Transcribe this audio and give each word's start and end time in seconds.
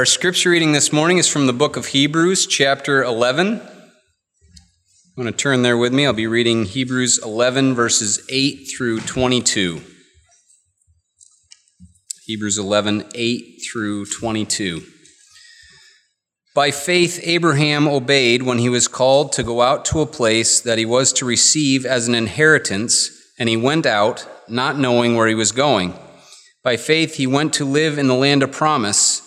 Our 0.00 0.06
scripture 0.06 0.48
reading 0.48 0.72
this 0.72 0.94
morning 0.94 1.18
is 1.18 1.28
from 1.28 1.46
the 1.46 1.52
book 1.52 1.76
of 1.76 1.88
Hebrews, 1.88 2.46
chapter 2.46 3.02
11. 3.02 3.60
I'm 3.60 3.70
going 5.14 5.26
to 5.26 5.30
turn 5.30 5.60
there 5.60 5.76
with 5.76 5.92
me. 5.92 6.06
I'll 6.06 6.14
be 6.14 6.26
reading 6.26 6.64
Hebrews 6.64 7.20
11, 7.22 7.74
verses 7.74 8.26
8 8.30 8.66
through 8.74 9.00
22. 9.00 9.82
Hebrews 12.24 12.56
11, 12.56 13.10
8 13.14 13.62
through 13.70 14.06
22. 14.06 14.80
By 16.54 16.70
faith, 16.70 17.20
Abraham 17.22 17.86
obeyed 17.86 18.42
when 18.42 18.56
he 18.56 18.70
was 18.70 18.88
called 18.88 19.32
to 19.32 19.42
go 19.42 19.60
out 19.60 19.84
to 19.84 20.00
a 20.00 20.06
place 20.06 20.62
that 20.62 20.78
he 20.78 20.86
was 20.86 21.12
to 21.12 21.26
receive 21.26 21.84
as 21.84 22.08
an 22.08 22.14
inheritance, 22.14 23.10
and 23.38 23.50
he 23.50 23.56
went 23.58 23.84
out, 23.84 24.26
not 24.48 24.78
knowing 24.78 25.14
where 25.14 25.28
he 25.28 25.34
was 25.34 25.52
going. 25.52 25.92
By 26.64 26.78
faith, 26.78 27.16
he 27.16 27.26
went 27.26 27.52
to 27.52 27.66
live 27.66 27.98
in 27.98 28.06
the 28.06 28.14
land 28.14 28.42
of 28.42 28.50
promise 28.50 29.26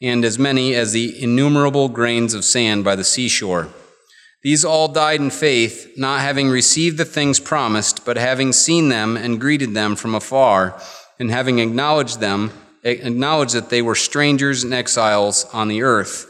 and 0.00 0.24
as 0.24 0.38
many 0.38 0.74
as 0.74 0.92
the 0.92 1.22
innumerable 1.22 1.88
grains 1.88 2.34
of 2.34 2.44
sand 2.44 2.84
by 2.84 2.94
the 2.94 3.04
seashore. 3.04 3.68
These 4.42 4.64
all 4.64 4.88
died 4.88 5.20
in 5.20 5.30
faith, 5.30 5.92
not 5.96 6.20
having 6.20 6.48
received 6.48 6.96
the 6.96 7.04
things 7.04 7.40
promised, 7.40 8.04
but 8.04 8.16
having 8.16 8.52
seen 8.52 8.88
them 8.88 9.16
and 9.16 9.40
greeted 9.40 9.74
them 9.74 9.96
from 9.96 10.14
afar, 10.14 10.80
and 11.18 11.30
having 11.30 11.58
acknowledged 11.58 12.20
them, 12.20 12.52
acknowledged 12.84 13.54
that 13.54 13.70
they 13.70 13.82
were 13.82 13.96
strangers 13.96 14.62
and 14.62 14.72
exiles 14.72 15.44
on 15.52 15.66
the 15.66 15.82
earth. 15.82 16.26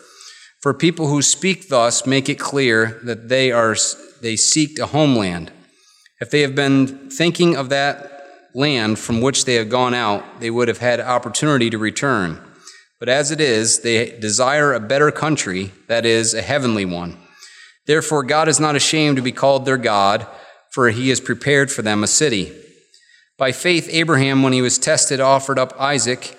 For 0.61 0.73
people 0.73 1.09
who 1.09 1.21
speak 1.21 1.69
thus 1.69 2.07
make 2.07 2.29
it 2.29 2.39
clear 2.39 2.99
that 3.05 3.29
they 3.29 3.53
are 3.53 3.77
they 4.21 4.35
seek 4.37 4.79
a 4.79 4.87
homeland. 4.87 5.53
If 6.21 6.31
they 6.31 6.41
have 6.41 6.55
been 6.55 7.11
thinking 7.11 7.57
of 7.57 7.69
that 7.69 8.49
land 8.55 8.99
from 8.99 9.21
which 9.21 9.45
they 9.45 9.55
have 9.55 9.69
gone 9.69 9.95
out, 9.95 10.41
they 10.41 10.51
would 10.51 10.67
have 10.67 10.79
had 10.79 10.99
opportunity 10.99 11.71
to 11.71 11.79
return. 11.79 12.41
But 12.99 13.09
as 13.09 13.31
it 13.31 13.41
is, 13.41 13.81
they 13.81 14.19
desire 14.19 14.73
a 14.73 14.81
better 14.81 15.11
country, 15.11 15.73
that 15.87 16.05
is, 16.05 16.35
a 16.35 16.43
heavenly 16.43 16.85
one. 16.85 17.17
Therefore, 17.87 18.23
God 18.23 18.49
is 18.49 18.59
not 18.59 18.77
ashamed 18.77 19.17
to 19.17 19.23
be 19.23 19.33
called 19.33 19.65
their 19.65 19.77
God, 19.77 20.27
for 20.73 20.91
he 20.91 21.09
has 21.09 21.21
prepared 21.21 21.71
for 21.71 21.83
them 21.83 22.03
a 22.03 22.09
city. 22.09 22.53
By 23.39 23.53
faith, 23.53 23.89
Abraham, 23.91 24.43
when 24.43 24.53
he 24.53 24.63
was 24.63 24.79
tested, 24.79 25.21
offered 25.21 25.59
up 25.59 25.81
Isaac, 25.81 26.37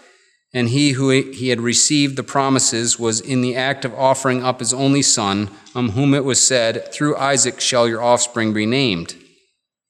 and 0.53 0.69
he 0.69 0.91
who 0.91 1.09
he 1.09 1.49
had 1.49 1.61
received 1.61 2.17
the 2.17 2.23
promises 2.23 2.99
was 2.99 3.21
in 3.21 3.41
the 3.41 3.55
act 3.55 3.85
of 3.85 3.93
offering 3.93 4.43
up 4.43 4.59
his 4.59 4.73
only 4.73 5.01
son, 5.01 5.49
on 5.73 5.89
whom 5.89 6.13
it 6.13 6.25
was 6.25 6.45
said, 6.45 6.91
Through 6.91 7.15
Isaac 7.17 7.61
shall 7.61 7.87
your 7.87 8.01
offspring 8.01 8.51
be 8.51 8.65
named. 8.65 9.15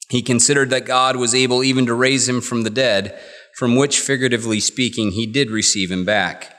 He 0.08 0.22
considered 0.22 0.70
that 0.70 0.86
God 0.86 1.16
was 1.16 1.34
able 1.34 1.64
even 1.64 1.86
to 1.86 1.94
raise 1.94 2.28
him 2.28 2.40
from 2.40 2.62
the 2.62 2.70
dead, 2.70 3.18
from 3.56 3.76
which, 3.76 4.00
figuratively 4.00 4.60
speaking, 4.60 5.12
he 5.12 5.26
did 5.26 5.50
receive 5.50 5.90
him 5.90 6.04
back. 6.04 6.56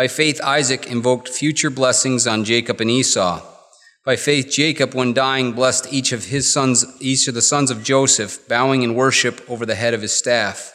By 0.00 0.08
faith, 0.08 0.40
Isaac 0.40 0.86
invoked 0.86 1.28
future 1.28 1.68
blessings 1.68 2.26
on 2.26 2.46
Jacob 2.46 2.80
and 2.80 2.90
Esau. 2.90 3.42
By 4.02 4.16
faith, 4.16 4.50
Jacob, 4.50 4.94
when 4.94 5.12
dying, 5.12 5.52
blessed 5.52 5.92
each 5.92 6.12
of 6.12 6.24
his 6.24 6.50
sons, 6.50 6.86
each 7.02 7.28
of 7.28 7.34
the 7.34 7.42
sons 7.42 7.70
of 7.70 7.84
Joseph, 7.84 8.48
bowing 8.48 8.80
in 8.80 8.94
worship 8.94 9.42
over 9.46 9.66
the 9.66 9.74
head 9.74 9.92
of 9.92 10.00
his 10.00 10.14
staff. 10.14 10.72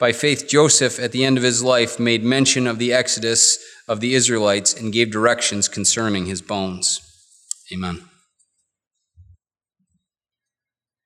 By 0.00 0.10
faith, 0.10 0.48
Joseph, 0.48 0.98
at 0.98 1.12
the 1.12 1.24
end 1.24 1.38
of 1.38 1.44
his 1.44 1.62
life, 1.62 2.00
made 2.00 2.24
mention 2.24 2.66
of 2.66 2.80
the 2.80 2.92
exodus 2.92 3.64
of 3.86 4.00
the 4.00 4.14
Israelites 4.14 4.74
and 4.74 4.92
gave 4.92 5.12
directions 5.12 5.68
concerning 5.68 6.26
his 6.26 6.42
bones. 6.42 7.00
Amen. 7.72 7.98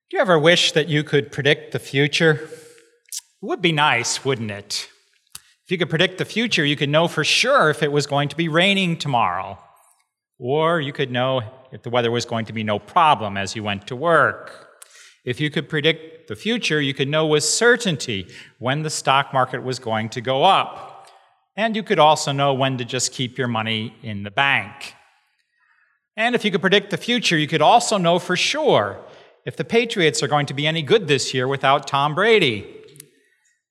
Do 0.08 0.16
you 0.16 0.20
ever 0.20 0.38
wish 0.38 0.72
that 0.72 0.88
you 0.88 1.04
could 1.04 1.30
predict 1.30 1.72
the 1.72 1.78
future? 1.78 2.32
It 2.32 3.42
would 3.42 3.60
be 3.60 3.72
nice, 3.72 4.24
wouldn't 4.24 4.50
it? 4.50 4.88
If 5.64 5.70
you 5.70 5.78
could 5.78 5.90
predict 5.90 6.18
the 6.18 6.24
future, 6.24 6.64
you 6.64 6.76
could 6.76 6.88
know 6.88 7.06
for 7.06 7.24
sure 7.24 7.70
if 7.70 7.82
it 7.82 7.92
was 7.92 8.06
going 8.06 8.28
to 8.30 8.36
be 8.36 8.48
raining 8.48 8.98
tomorrow. 8.98 9.58
Or 10.38 10.80
you 10.80 10.92
could 10.92 11.10
know 11.10 11.42
if 11.70 11.82
the 11.82 11.90
weather 11.90 12.10
was 12.10 12.24
going 12.24 12.46
to 12.46 12.52
be 12.52 12.64
no 12.64 12.78
problem 12.80 13.36
as 13.36 13.54
you 13.54 13.62
went 13.62 13.86
to 13.86 13.96
work. 13.96 14.68
If 15.24 15.40
you 15.40 15.50
could 15.50 15.68
predict 15.68 16.26
the 16.26 16.34
future, 16.34 16.80
you 16.80 16.94
could 16.94 17.08
know 17.08 17.26
with 17.26 17.44
certainty 17.44 18.26
when 18.58 18.82
the 18.82 18.90
stock 18.90 19.32
market 19.32 19.62
was 19.62 19.78
going 19.78 20.08
to 20.10 20.20
go 20.20 20.42
up. 20.42 21.08
And 21.56 21.76
you 21.76 21.84
could 21.84 22.00
also 22.00 22.32
know 22.32 22.54
when 22.54 22.78
to 22.78 22.84
just 22.84 23.12
keep 23.12 23.38
your 23.38 23.46
money 23.46 23.94
in 24.02 24.24
the 24.24 24.30
bank. 24.32 24.94
And 26.16 26.34
if 26.34 26.44
you 26.44 26.50
could 26.50 26.60
predict 26.60 26.90
the 26.90 26.96
future, 26.96 27.38
you 27.38 27.46
could 27.46 27.62
also 27.62 27.98
know 27.98 28.18
for 28.18 28.36
sure 28.36 28.98
if 29.46 29.56
the 29.56 29.64
Patriots 29.64 30.22
are 30.22 30.28
going 30.28 30.46
to 30.46 30.54
be 30.54 30.66
any 30.66 30.82
good 30.82 31.06
this 31.06 31.32
year 31.32 31.46
without 31.46 31.86
Tom 31.86 32.14
Brady. 32.14 32.71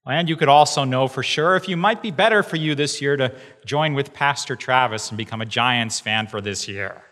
And 0.06 0.28
you 0.28 0.35
could 0.35 0.50
also 0.50 0.84
know 0.84 1.07
for 1.07 1.22
sure 1.22 1.56
if 1.56 1.69
you 1.69 1.78
might 1.78 2.01
be 2.01 2.09
better 2.09 2.41
for 2.41 2.56
you 2.56 2.73
this 2.73 3.01
year 3.01 3.16
to 3.17 3.35
join 3.66 3.94
with 3.94 4.13
Pastor 4.13 4.56
Travis 4.56 5.09
and 5.09 5.17
become 5.17 5.41
a 5.41 5.45
Giants 5.45 6.00
fan 6.00 6.28
for 6.28 6.41
this 6.41 6.67
year. 6.67 7.03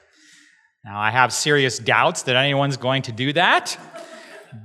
Now, 0.84 1.00
I 1.00 1.12
have 1.12 1.32
serious 1.32 1.78
doubts 1.78 2.24
that 2.24 2.36
anyone's 2.36 2.78
going 2.78 3.04
to 3.04 3.12
do 3.12 3.34
that, 3.34 3.78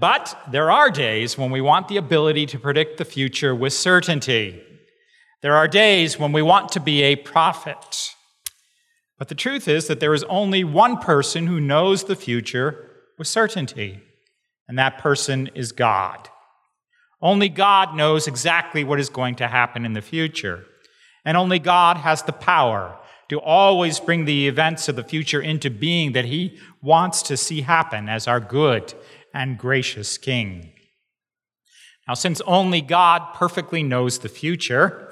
but 0.00 0.38
there 0.50 0.70
are 0.70 0.90
days 0.90 1.36
when 1.36 1.50
we 1.50 1.60
want 1.60 1.88
the 1.88 1.98
ability 1.98 2.46
to 2.46 2.58
predict 2.58 2.96
the 2.96 3.04
future 3.04 3.54
with 3.54 3.72
certainty. 3.72 4.62
There 5.42 5.54
are 5.54 5.68
days 5.68 6.18
when 6.18 6.32
we 6.32 6.40
want 6.40 6.72
to 6.72 6.80
be 6.80 7.02
a 7.02 7.16
prophet. 7.16 8.14
But 9.18 9.28
the 9.28 9.34
truth 9.34 9.68
is 9.68 9.86
that 9.88 10.00
there 10.00 10.14
is 10.14 10.24
only 10.24 10.64
one 10.64 10.96
person 10.96 11.46
who 11.46 11.60
knows 11.60 12.04
the 12.04 12.16
future 12.16 12.90
with 13.18 13.28
certainty, 13.28 14.00
and 14.66 14.78
that 14.78 14.98
person 14.98 15.50
is 15.54 15.72
God. 15.72 16.30
Only 17.24 17.48
God 17.48 17.96
knows 17.96 18.28
exactly 18.28 18.84
what 18.84 19.00
is 19.00 19.08
going 19.08 19.36
to 19.36 19.48
happen 19.48 19.86
in 19.86 19.94
the 19.94 20.02
future. 20.02 20.66
And 21.24 21.38
only 21.38 21.58
God 21.58 21.96
has 21.96 22.22
the 22.22 22.34
power 22.34 22.98
to 23.30 23.40
always 23.40 23.98
bring 23.98 24.26
the 24.26 24.46
events 24.46 24.90
of 24.90 24.96
the 24.96 25.02
future 25.02 25.40
into 25.40 25.70
being 25.70 26.12
that 26.12 26.26
He 26.26 26.58
wants 26.82 27.22
to 27.22 27.38
see 27.38 27.62
happen 27.62 28.10
as 28.10 28.28
our 28.28 28.40
good 28.40 28.92
and 29.32 29.56
gracious 29.56 30.18
King. 30.18 30.74
Now, 32.06 32.12
since 32.12 32.42
only 32.42 32.82
God 32.82 33.32
perfectly 33.32 33.82
knows 33.82 34.18
the 34.18 34.28
future, 34.28 35.10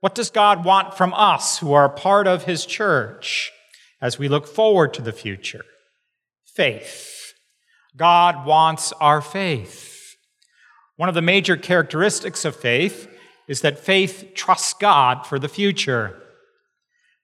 what 0.00 0.16
does 0.16 0.30
God 0.30 0.64
want 0.64 0.96
from 0.96 1.14
us 1.14 1.60
who 1.60 1.72
are 1.72 1.88
part 1.88 2.26
of 2.26 2.46
His 2.46 2.66
church 2.66 3.52
as 4.02 4.18
we 4.18 4.26
look 4.26 4.48
forward 4.48 4.92
to 4.94 5.02
the 5.02 5.12
future? 5.12 5.64
Faith. 6.44 7.32
God 7.96 8.44
wants 8.44 8.92
our 9.00 9.20
faith. 9.20 9.93
One 10.96 11.08
of 11.08 11.14
the 11.14 11.22
major 11.22 11.56
characteristics 11.56 12.44
of 12.44 12.54
faith 12.54 13.08
is 13.48 13.62
that 13.62 13.78
faith 13.78 14.30
trusts 14.34 14.74
God 14.74 15.26
for 15.26 15.38
the 15.38 15.48
future. 15.48 16.16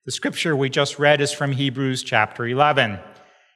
The 0.05 0.11
scripture 0.11 0.55
we 0.55 0.69
just 0.69 0.99
read 0.99 1.21
is 1.21 1.31
from 1.31 1.53
Hebrews 1.53 2.03
chapter 2.03 2.45
11. 2.45 2.99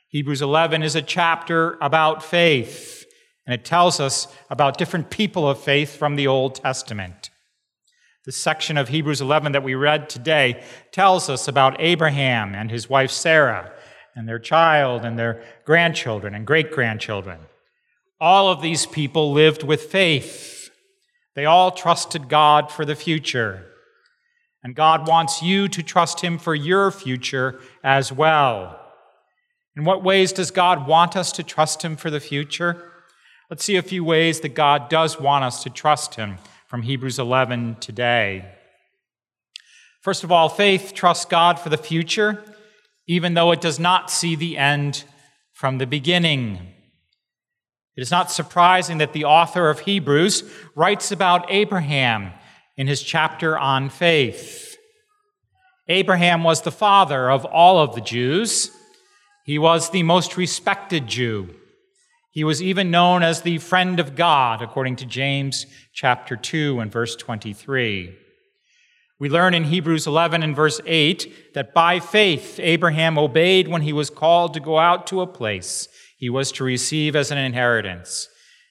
Hebrews 0.10 0.42
11 0.42 0.84
is 0.84 0.96
a 0.96 1.02
chapter 1.02 1.78
about 1.82 2.24
faith, 2.24 3.06
and 3.46 3.54
it 3.54 3.66
tells 3.66 4.00
us 4.00 4.28
about 4.50 4.78
different 4.78 5.10
people 5.10 5.50
of 5.50 5.60
faith 5.60 5.98
from 5.98 6.16
the 6.16 6.28
Old 6.28 6.56
Testament. 6.56 7.30
The 8.24 8.32
section 8.32 8.78
of 8.78 8.88
Hebrews 8.88 9.20
11 9.22 9.52
that 9.52 9.64
we 9.64 9.76
read 9.76 10.10
today 10.10 10.64
tells 10.94 11.30
us 11.30 11.48
about 11.48 11.76
Abraham 11.80 12.56
and 12.56 12.72
his 12.72 12.90
wife 12.90 13.12
Sarah 13.12 13.72
and 14.16 14.30
their 14.30 14.40
child 14.40 15.04
and 15.04 15.20
their 15.20 15.44
grandchildren 15.66 16.34
and 16.34 16.48
great 16.48 16.72
grandchildren. 16.72 17.40
All 18.20 18.50
of 18.50 18.62
these 18.62 18.86
people 18.86 19.34
lived 19.34 19.64
with 19.64 19.84
faith. 19.84 20.70
They 21.36 21.46
all 21.46 21.72
trusted 21.72 22.30
God 22.30 22.72
for 22.72 22.86
the 22.86 22.96
future. 22.96 23.66
And 24.64 24.74
God 24.76 25.08
wants 25.08 25.44
you 25.44 25.68
to 25.68 25.84
trust 25.84 26.22
Him 26.22 26.38
for 26.38 26.56
your 26.56 26.90
future 26.92 27.60
as 27.84 28.12
well. 28.12 28.80
In 29.76 29.84
what 29.84 30.04
ways 30.04 30.32
does 30.32 30.52
God 30.52 30.88
want 30.88 31.16
us 31.16 31.32
to 31.34 31.44
trust 31.44 31.84
Him 31.84 31.98
for 31.98 32.10
the 32.10 32.22
future? 32.22 32.92
Let's 33.50 33.64
see 33.64 33.76
a 33.76 33.82
few 33.82 34.04
ways 34.04 34.40
that 34.40 34.56
God 34.56 34.90
does 34.90 35.20
want 35.20 35.44
us 35.44 35.62
to 35.64 35.70
trust 35.70 36.16
Him 36.16 36.38
from 36.68 36.84
Hebrews 36.84 37.20
11 37.20 37.78
today. 37.80 38.52
First 40.02 40.24
of 40.24 40.32
all, 40.32 40.50
faith 40.50 40.94
trusts 40.94 41.26
God 41.26 41.60
for 41.60 41.70
the 41.70 41.78
future, 41.78 42.44
even 43.08 43.34
though 43.34 43.52
it 43.52 43.62
does 43.62 43.80
not 43.80 44.10
see 44.10 44.36
the 44.36 44.58
end 44.58 45.04
from 45.52 45.78
the 45.78 45.88
beginning. 45.88 46.75
It 47.96 48.02
is 48.02 48.12
not 48.12 48.32
surprising 48.32 48.98
that 48.98 49.14
the 49.14 49.26
author 49.26 49.70
of 49.70 49.80
Hebrews 49.80 50.44
writes 50.76 51.12
about 51.12 51.50
Abraham 51.50 52.34
in 52.76 52.88
his 52.88 53.02
chapter 53.02 53.58
on 53.58 53.90
faith. 53.90 54.78
Abraham 55.88 56.44
was 56.44 56.62
the 56.62 56.72
father 56.72 57.30
of 57.32 57.46
all 57.46 57.80
of 57.80 57.96
the 57.96 58.02
Jews. 58.02 58.72
He 59.46 59.58
was 59.58 59.90
the 59.90 60.04
most 60.04 60.36
respected 60.36 61.08
Jew. 61.08 61.56
He 62.32 62.44
was 62.44 62.62
even 62.62 62.92
known 62.92 63.24
as 63.24 63.42
the 63.42 63.60
friend 63.60 63.98
of 63.98 64.16
God, 64.16 64.62
according 64.62 64.98
to 64.98 65.06
James 65.06 65.66
chapter 65.94 66.36
2 66.36 66.82
and 66.82 66.92
verse 66.92 67.16
23. 67.16 68.14
We 69.20 69.30
learn 69.30 69.54
in 69.54 69.66
Hebrews 69.66 70.06
11 70.06 70.44
and 70.44 70.54
verse 70.54 70.82
8 70.86 71.54
that 71.54 71.74
by 71.74 72.02
faith 72.02 72.60
Abraham 72.60 73.18
obeyed 73.18 73.70
when 73.70 73.84
he 73.84 73.94
was 73.94 74.10
called 74.10 74.54
to 74.54 74.60
go 74.60 74.78
out 74.78 75.08
to 75.08 75.22
a 75.22 75.28
place 75.28 75.88
he 76.26 76.30
was 76.32 76.52
to 76.52 76.64
receive 76.64 77.16
as 77.16 77.30
an 77.30 77.38
inheritance. 77.38 78.30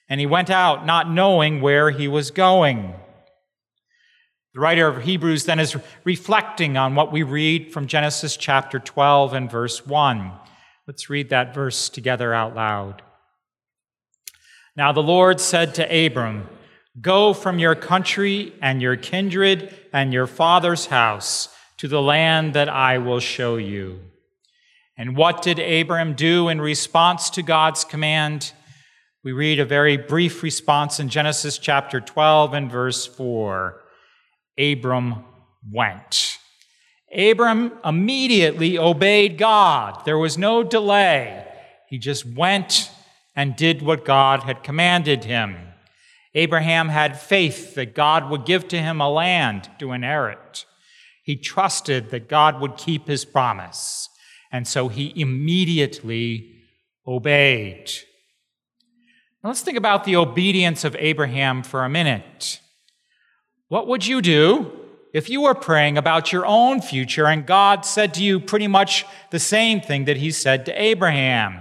And 0.09 0.19
he 0.19 0.25
went 0.25 0.49
out 0.49 0.85
not 0.85 1.09
knowing 1.09 1.61
where 1.61 1.89
he 1.89 2.05
was 2.05 2.29
going. 2.29 2.93
The 4.53 4.59
writer 4.59 4.89
of 4.89 5.03
Hebrews 5.03 5.45
then 5.45 5.61
is 5.61 5.77
reflecting 6.03 6.75
on 6.75 6.95
what 6.95 7.13
we 7.13 7.23
read 7.23 7.71
from 7.71 7.87
Genesis 7.87 8.35
chapter 8.35 8.77
12 8.77 9.31
and 9.31 9.49
verse 9.49 9.85
1. 9.85 10.33
Let's 10.85 11.09
read 11.09 11.29
that 11.29 11.53
verse 11.53 11.87
together 11.87 12.33
out 12.33 12.55
loud. 12.55 13.01
Now 14.75 14.91
the 14.91 15.01
Lord 15.01 15.39
said 15.39 15.75
to 15.75 16.05
Abram, 16.05 16.49
Go 16.99 17.33
from 17.33 17.57
your 17.57 17.75
country 17.75 18.53
and 18.61 18.81
your 18.81 18.97
kindred 18.97 19.73
and 19.93 20.11
your 20.11 20.27
father's 20.27 20.87
house 20.87 21.47
to 21.77 21.87
the 21.87 22.01
land 22.01 22.53
that 22.53 22.67
I 22.67 22.97
will 22.97 23.21
show 23.21 23.55
you. 23.55 24.01
And 24.97 25.17
what 25.17 25.41
did 25.41 25.59
Abram 25.59 26.13
do 26.13 26.47
in 26.47 26.61
response 26.61 27.29
to 27.31 27.43
God's 27.43 27.83
command? 27.83 28.53
We 29.23 29.31
read 29.31 29.59
a 29.59 29.65
very 29.65 29.97
brief 29.97 30.41
response 30.43 30.99
in 30.99 31.09
Genesis 31.09 31.57
chapter 31.57 31.99
12 31.99 32.53
and 32.53 32.71
verse 32.71 33.05
4. 33.05 33.81
Abram 34.57 35.25
went. 35.71 36.37
Abram 37.13 37.73
immediately 37.83 38.77
obeyed 38.77 39.37
God. 39.37 40.03
There 40.05 40.17
was 40.17 40.37
no 40.37 40.63
delay. 40.63 41.45
He 41.89 41.97
just 41.97 42.25
went 42.25 42.91
and 43.35 43.55
did 43.55 43.81
what 43.81 44.05
God 44.05 44.43
had 44.43 44.63
commanded 44.63 45.25
him. 45.25 45.57
Abraham 46.33 46.89
had 46.89 47.19
faith 47.19 47.75
that 47.75 47.95
God 47.95 48.29
would 48.29 48.45
give 48.45 48.67
to 48.69 48.77
him 48.77 48.99
a 48.99 49.09
land 49.09 49.69
to 49.79 49.93
inherit. 49.93 50.65
He 51.23 51.35
trusted 51.35 52.11
that 52.11 52.29
God 52.29 52.59
would 52.59 52.77
keep 52.77 53.07
his 53.07 53.25
promise, 53.25 54.09
and 54.51 54.67
so 54.67 54.87
he 54.87 55.13
immediately 55.15 56.53
obeyed. 57.07 57.89
Now 59.43 59.49
let's 59.49 59.61
think 59.61 59.77
about 59.77 60.03
the 60.03 60.15
obedience 60.15 60.83
of 60.83 60.95
Abraham 60.97 61.63
for 61.63 61.83
a 61.83 61.89
minute. 61.89 62.59
What 63.67 63.87
would 63.87 64.05
you 64.05 64.21
do 64.21 64.71
if 65.13 65.29
you 65.29 65.41
were 65.41 65.55
praying 65.55 65.97
about 65.97 66.31
your 66.31 66.45
own 66.45 66.81
future 66.81 67.27
and 67.27 67.45
God 67.45 67.85
said 67.85 68.13
to 68.15 68.23
you 68.23 68.39
pretty 68.39 68.67
much 68.67 69.05
the 69.31 69.39
same 69.39 69.81
thing 69.81 70.05
that 70.05 70.17
he 70.17 70.31
said 70.31 70.65
to 70.65 70.81
Abraham? 70.81 71.59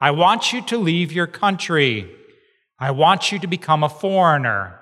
I 0.00 0.10
want 0.10 0.52
you 0.52 0.62
to 0.62 0.76
leave 0.78 1.12
your 1.12 1.26
country 1.26 2.12
I 2.78 2.90
want 2.90 3.32
you 3.32 3.38
to 3.38 3.46
become 3.46 3.82
a 3.82 3.88
foreigner. 3.88 4.78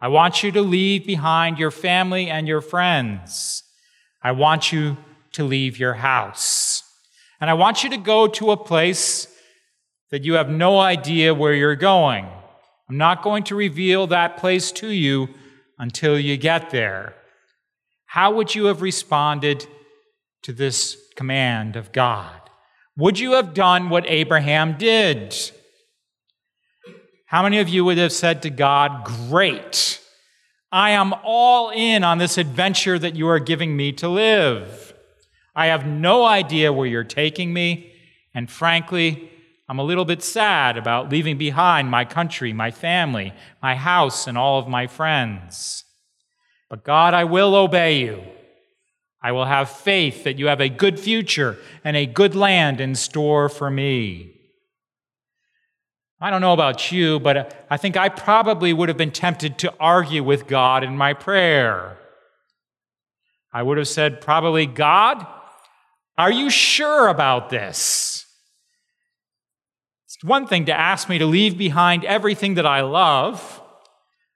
I 0.00 0.08
want 0.08 0.42
you 0.42 0.52
to 0.52 0.62
leave 0.62 1.06
behind 1.06 1.58
your 1.58 1.70
family 1.70 2.30
and 2.30 2.46
your 2.46 2.60
friends. 2.60 3.64
I 4.22 4.32
want 4.32 4.72
you 4.72 4.96
to 5.32 5.44
leave 5.44 5.78
your 5.78 5.94
house. 5.94 6.82
And 7.40 7.48
I 7.48 7.54
want 7.54 7.82
you 7.82 7.90
to 7.90 7.96
go 7.96 8.26
to 8.26 8.50
a 8.50 8.56
place 8.56 9.28
that 10.10 10.24
you 10.24 10.34
have 10.34 10.50
no 10.50 10.78
idea 10.78 11.34
where 11.34 11.54
you're 11.54 11.76
going. 11.76 12.26
I'm 12.88 12.98
not 12.98 13.22
going 13.22 13.44
to 13.44 13.54
reveal 13.54 14.08
that 14.08 14.36
place 14.36 14.72
to 14.72 14.88
you 14.88 15.28
until 15.78 16.18
you 16.18 16.36
get 16.36 16.70
there. 16.70 17.14
How 18.06 18.32
would 18.32 18.54
you 18.54 18.64
have 18.64 18.82
responded 18.82 19.66
to 20.42 20.52
this 20.52 20.96
command 21.14 21.76
of 21.76 21.92
God? 21.92 22.40
Would 22.96 23.18
you 23.18 23.32
have 23.32 23.54
done 23.54 23.88
what 23.88 24.04
Abraham 24.08 24.76
did? 24.76 25.34
How 27.26 27.44
many 27.44 27.60
of 27.60 27.68
you 27.68 27.84
would 27.84 27.98
have 27.98 28.12
said 28.12 28.42
to 28.42 28.50
God, 28.50 29.04
Great, 29.04 30.00
I 30.72 30.90
am 30.90 31.14
all 31.22 31.70
in 31.70 32.02
on 32.02 32.18
this 32.18 32.36
adventure 32.36 32.98
that 32.98 33.14
you 33.14 33.28
are 33.28 33.38
giving 33.38 33.76
me 33.76 33.92
to 33.92 34.08
live? 34.08 34.89
I 35.54 35.66
have 35.66 35.86
no 35.86 36.24
idea 36.24 36.72
where 36.72 36.86
you're 36.86 37.04
taking 37.04 37.52
me, 37.52 37.92
and 38.34 38.50
frankly, 38.50 39.30
I'm 39.68 39.78
a 39.78 39.84
little 39.84 40.04
bit 40.04 40.22
sad 40.22 40.76
about 40.76 41.10
leaving 41.10 41.38
behind 41.38 41.90
my 41.90 42.04
country, 42.04 42.52
my 42.52 42.70
family, 42.70 43.32
my 43.62 43.76
house, 43.76 44.26
and 44.26 44.36
all 44.36 44.58
of 44.58 44.66
my 44.66 44.86
friends. 44.86 45.84
But 46.68 46.84
God, 46.84 47.14
I 47.14 47.24
will 47.24 47.54
obey 47.54 48.00
you. 48.00 48.22
I 49.22 49.32
will 49.32 49.44
have 49.44 49.70
faith 49.70 50.24
that 50.24 50.38
you 50.38 50.46
have 50.46 50.60
a 50.60 50.68
good 50.68 50.98
future 50.98 51.58
and 51.84 51.96
a 51.96 52.06
good 52.06 52.34
land 52.34 52.80
in 52.80 52.94
store 52.94 53.48
for 53.48 53.70
me. 53.70 54.32
I 56.20 56.30
don't 56.30 56.40
know 56.40 56.52
about 56.52 56.90
you, 56.92 57.18
but 57.20 57.66
I 57.70 57.76
think 57.76 57.96
I 57.96 58.08
probably 58.08 58.72
would 58.72 58.88
have 58.88 58.98
been 58.98 59.10
tempted 59.10 59.58
to 59.58 59.72
argue 59.80 60.22
with 60.22 60.46
God 60.46 60.84
in 60.84 60.96
my 60.96 61.14
prayer. 61.14 61.96
I 63.52 63.62
would 63.62 63.78
have 63.78 63.88
said, 63.88 64.20
probably, 64.20 64.66
God, 64.66 65.26
are 66.20 66.30
you 66.30 66.50
sure 66.50 67.08
about 67.08 67.48
this? 67.48 68.26
It's 70.04 70.22
one 70.22 70.46
thing 70.46 70.66
to 70.66 70.78
ask 70.78 71.08
me 71.08 71.16
to 71.16 71.24
leave 71.24 71.56
behind 71.56 72.04
everything 72.04 72.56
that 72.56 72.66
I 72.66 72.82
love, 72.82 73.62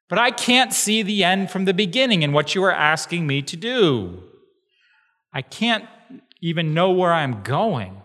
but 0.09 0.19
I 0.19 0.31
can't 0.31 0.73
see 0.73 1.03
the 1.03 1.23
end 1.23 1.51
from 1.51 1.67
the 1.67 1.75
beginning 1.75 2.23
in 2.23 2.33
what 2.33 2.55
you 2.55 2.65
are 2.65 2.73
asking 2.73 3.27
me 3.27 3.43
to 3.43 3.55
do. 3.55 4.23
I 5.31 5.43
can't 5.43 5.85
even 6.41 6.73
know 6.73 6.91
where 6.91 7.13
I'm 7.13 7.43
going. 7.43 8.01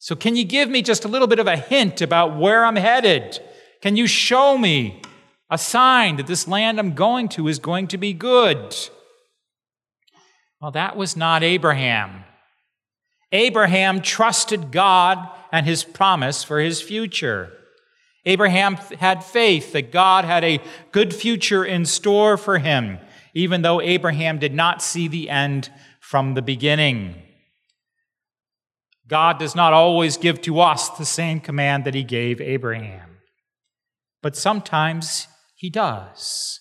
So, 0.00 0.16
can 0.16 0.34
you 0.34 0.42
give 0.42 0.68
me 0.68 0.82
just 0.82 1.04
a 1.04 1.08
little 1.08 1.28
bit 1.28 1.38
of 1.38 1.46
a 1.46 1.56
hint 1.56 2.00
about 2.00 2.36
where 2.36 2.64
I'm 2.64 2.74
headed? 2.74 3.38
Can 3.82 3.94
you 3.94 4.08
show 4.08 4.58
me 4.58 5.00
a 5.48 5.58
sign 5.58 6.16
that 6.16 6.26
this 6.26 6.48
land 6.48 6.80
I'm 6.80 6.94
going 6.94 7.28
to 7.30 7.46
is 7.46 7.60
going 7.60 7.86
to 7.88 7.98
be 7.98 8.12
good? 8.12 8.74
Well, 10.60 10.72
that 10.72 10.96
was 10.96 11.16
not 11.16 11.44
Abraham. 11.44 12.25
Abraham 13.32 14.00
trusted 14.00 14.70
God 14.70 15.28
and 15.52 15.66
his 15.66 15.84
promise 15.84 16.44
for 16.44 16.60
his 16.60 16.80
future. 16.80 17.52
Abraham 18.24 18.76
had 18.76 19.24
faith 19.24 19.72
that 19.72 19.92
God 19.92 20.24
had 20.24 20.42
a 20.44 20.60
good 20.90 21.14
future 21.14 21.64
in 21.64 21.84
store 21.84 22.36
for 22.36 22.58
him, 22.58 22.98
even 23.34 23.62
though 23.62 23.80
Abraham 23.80 24.38
did 24.38 24.52
not 24.52 24.82
see 24.82 25.06
the 25.06 25.30
end 25.30 25.70
from 26.00 26.34
the 26.34 26.42
beginning. 26.42 27.22
God 29.08 29.38
does 29.38 29.54
not 29.54 29.72
always 29.72 30.16
give 30.16 30.40
to 30.42 30.60
us 30.60 30.88
the 30.90 31.04
same 31.04 31.38
command 31.40 31.84
that 31.84 31.94
he 31.94 32.02
gave 32.02 32.40
Abraham, 32.40 33.18
but 34.22 34.36
sometimes 34.36 35.28
he 35.54 35.70
does. 35.70 36.60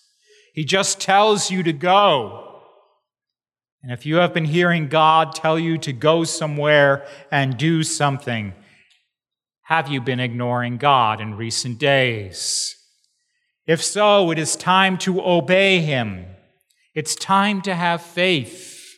He 0.54 0.64
just 0.64 1.02
tells 1.02 1.50
you 1.50 1.64
to 1.64 1.74
go. 1.74 2.55
And 3.86 3.94
if 3.94 4.04
you 4.04 4.16
have 4.16 4.34
been 4.34 4.46
hearing 4.46 4.88
God 4.88 5.36
tell 5.36 5.60
you 5.60 5.78
to 5.78 5.94
go 5.94 6.24
somewhere 6.24 7.06
and 7.30 7.56
do 7.56 7.84
something, 7.84 8.54
have 9.62 9.90
you 9.90 10.02
been 10.02 10.20
ignoring 10.20 10.78
God 10.78 11.22
in 11.22 11.36
recent 11.36 11.78
days? 11.78 12.76
If 13.68 13.84
so, 13.84 14.32
it 14.32 14.40
is 14.40 14.56
time 14.56 14.98
to 15.00 15.22
obey 15.22 15.82
Him. 15.82 16.26
It's 16.96 17.14
time 17.14 17.62
to 17.62 17.76
have 17.76 18.02
faith. 18.02 18.98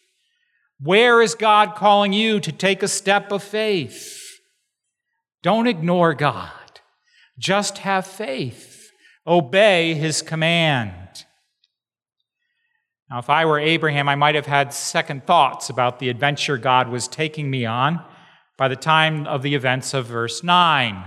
Where 0.79 1.21
is 1.21 1.35
God 1.35 1.75
calling 1.75 2.13
you 2.13 2.39
to 2.39 2.51
take 2.53 2.81
a 2.81 2.87
step 2.87 3.33
of 3.33 3.43
faith? 3.43 4.39
Don't 5.43 5.67
ignore 5.67 6.13
God. 6.13 6.79
Just 7.37 7.79
have 7.79 8.07
faith. 8.07 8.89
Obey 9.27 9.95
his 9.95 10.21
command. 10.21 11.06
Now, 13.09 13.19
if 13.19 13.29
I 13.29 13.45
were 13.45 13.59
Abraham, 13.59 14.09
I 14.09 14.15
might 14.15 14.35
have 14.35 14.45
had 14.45 14.73
second 14.73 15.25
thoughts 15.25 15.69
about 15.69 15.99
the 15.99 16.09
adventure 16.09 16.57
God 16.57 16.89
was 16.89 17.07
taking 17.07 17.49
me 17.49 17.65
on 17.65 18.03
by 18.57 18.67
the 18.67 18.75
time 18.75 19.25
of 19.27 19.43
the 19.43 19.55
events 19.55 19.93
of 19.93 20.07
verse 20.07 20.43
9. 20.43 21.03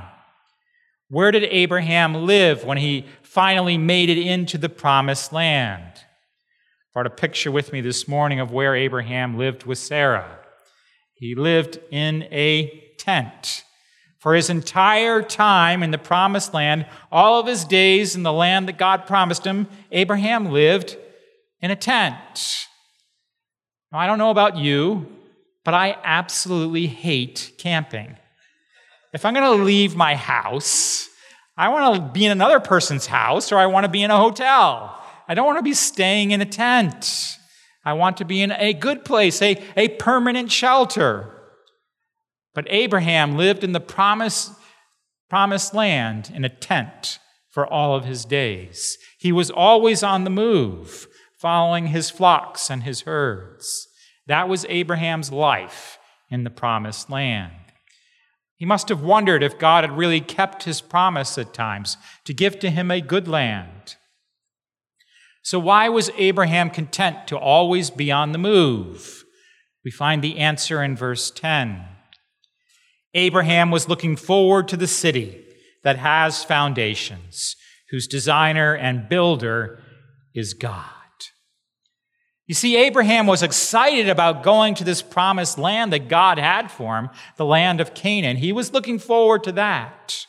Where 1.09 1.31
did 1.31 1.45
Abraham 1.45 2.15
live 2.27 2.65
when 2.65 2.79
he 2.79 3.07
finally 3.23 3.77
made 3.77 4.09
it 4.09 4.19
into 4.19 4.57
the 4.57 4.69
promised 4.69 5.33
land? 5.33 5.91
brought 6.93 7.07
a 7.07 7.11
picture 7.11 7.53
with 7.53 7.73
me 7.73 7.81
this 7.81 8.09
morning 8.09 8.41
of 8.41 8.51
where 8.51 8.75
Abraham 8.75 9.39
lived 9.39 9.65
with 9.65 9.79
Sarah. 9.79 10.39
He 11.15 11.35
lived 11.35 11.79
in 11.91 12.25
a 12.33 12.93
tent. 12.99 13.65
For 14.19 14.35
his 14.35 14.51
entire 14.51 15.23
time 15.23 15.83
in 15.83 15.93
the 15.93 15.99
promised 15.99 16.53
land, 16.53 16.87
all 17.13 17.41
of 17.41 17.47
his 17.47 17.65
days 17.65 18.17
in 18.17 18.23
the 18.23 18.33
land 18.33 18.69
that 18.69 18.77
God 18.77 19.07
promised 19.07 19.47
him, 19.47 19.69
Abraham 19.93 20.51
lived 20.51 20.97
in 21.63 21.71
a 21.71 21.77
tent. 21.77 22.67
Now, 23.93 23.99
I 23.99 24.07
don't 24.07 24.19
know 24.19 24.31
about 24.31 24.57
you, 24.57 25.07
but 25.65 25.75
I 25.75 25.97
absolutely 26.03 26.87
hate 26.87 27.53
camping. 27.59 28.17
If 29.13 29.25
I'm 29.25 29.35
going 29.35 29.59
to 29.59 29.65
leave 29.65 29.97
my 29.97 30.15
house, 30.15 31.09
I 31.57 31.69
want 31.69 31.97
to 31.97 32.13
be 32.13 32.25
in 32.25 32.33
another 32.33 32.61
person's 32.61 33.07
house 33.07 33.53
or 33.53 33.59
I 33.59 33.67
want 33.67 33.85
to 33.85 33.91
be 33.91 34.03
in 34.03 34.11
a 34.11 34.17
hotel. 34.17 34.97
I 35.29 35.35
don't 35.35 35.47
want 35.47 35.59
to 35.59 35.63
be 35.63 35.75
staying 35.75 36.31
in 36.31 36.41
a 36.41 36.47
tent. 36.47 37.37
I 37.85 37.95
want 37.95 38.17
to 38.19 38.25
be 38.25 38.43
in 38.43 38.53
a 38.53 38.73
good 38.73 39.05
place, 39.05 39.43
a, 39.43 39.63
a 39.77 39.89
permanent 39.89 40.53
shelter. 40.53 41.37
But 42.55 42.67
Abraham 42.69 43.37
lived 43.37 43.65
in 43.65 43.73
the 43.73 43.81
promise, 43.81 44.53
promised 45.29 45.75
land 45.75 46.31
in 46.35 46.45
a 46.45 46.49
tent 46.49 47.19
for 47.51 47.67
all 47.67 47.95
of 47.95 48.05
his 48.05 48.25
days. 48.25 48.99
He 49.19 49.33
was 49.33 49.51
always 49.51 50.03
on 50.03 50.25
the 50.25 50.31
move, 50.31 51.09
following 51.41 51.87
his 51.87 52.11
flocks 52.11 52.71
and 52.71 52.83
his 52.83 53.03
herds. 53.03 53.89
That 54.27 54.49
was 54.49 54.67
Abraham's 54.69 55.33
life 55.33 55.99
in 56.31 56.45
the 56.45 56.51
promised 56.51 57.09
land. 57.09 57.55
He 58.57 58.67
must 58.67 58.91
have 58.91 59.01
wondered 59.01 59.43
if 59.43 59.59
God 59.59 59.83
had 59.83 59.97
really 59.97 60.21
kept 60.21 60.65
his 60.65 60.83
promise 60.83 61.39
at 61.39 61.55
times 61.55 61.97
to 62.27 62.35
give 62.35 62.59
to 62.59 62.69
him 62.69 62.91
a 62.91 63.01
good 63.01 63.27
land. 63.27 63.97
So, 65.43 65.59
why 65.59 65.89
was 65.89 66.11
Abraham 66.19 66.69
content 66.69 67.27
to 67.29 67.39
always 67.39 67.89
be 67.89 68.13
on 68.13 68.33
the 68.33 68.39
move? 68.39 69.25
We 69.83 69.91
find 69.91 70.21
the 70.23 70.37
answer 70.37 70.83
in 70.83 70.95
verse 70.95 71.31
10. 71.31 71.83
Abraham 73.15 73.71
was 73.71 73.89
looking 73.89 74.15
forward 74.15 74.69
to 74.69 74.77
the 74.77 74.87
city 74.87 75.43
that 75.83 75.97
has 75.97 76.45
foundations, 76.45 77.57
whose 77.89 78.07
designer 78.07 78.77
and 78.77 79.09
builder 79.09 79.83
is 80.35 80.53
God. 80.53 81.00
You 82.51 82.55
see, 82.55 82.75
Abraham 82.75 83.29
was 83.29 83.45
excited 83.45 84.09
about 84.09 84.43
going 84.43 84.75
to 84.75 84.83
this 84.83 85.03
promised 85.03 85.57
land 85.57 85.93
that 85.93 86.09
God 86.09 86.37
had 86.37 86.69
for 86.69 86.99
him, 86.99 87.11
the 87.37 87.45
land 87.45 87.81
of 87.81 87.95
Canaan. 87.95 88.39
He 88.39 88.51
was 88.53 88.73
looking 88.73 88.99
forward 88.99 89.45
to 89.45 89.53
that. 89.53 90.27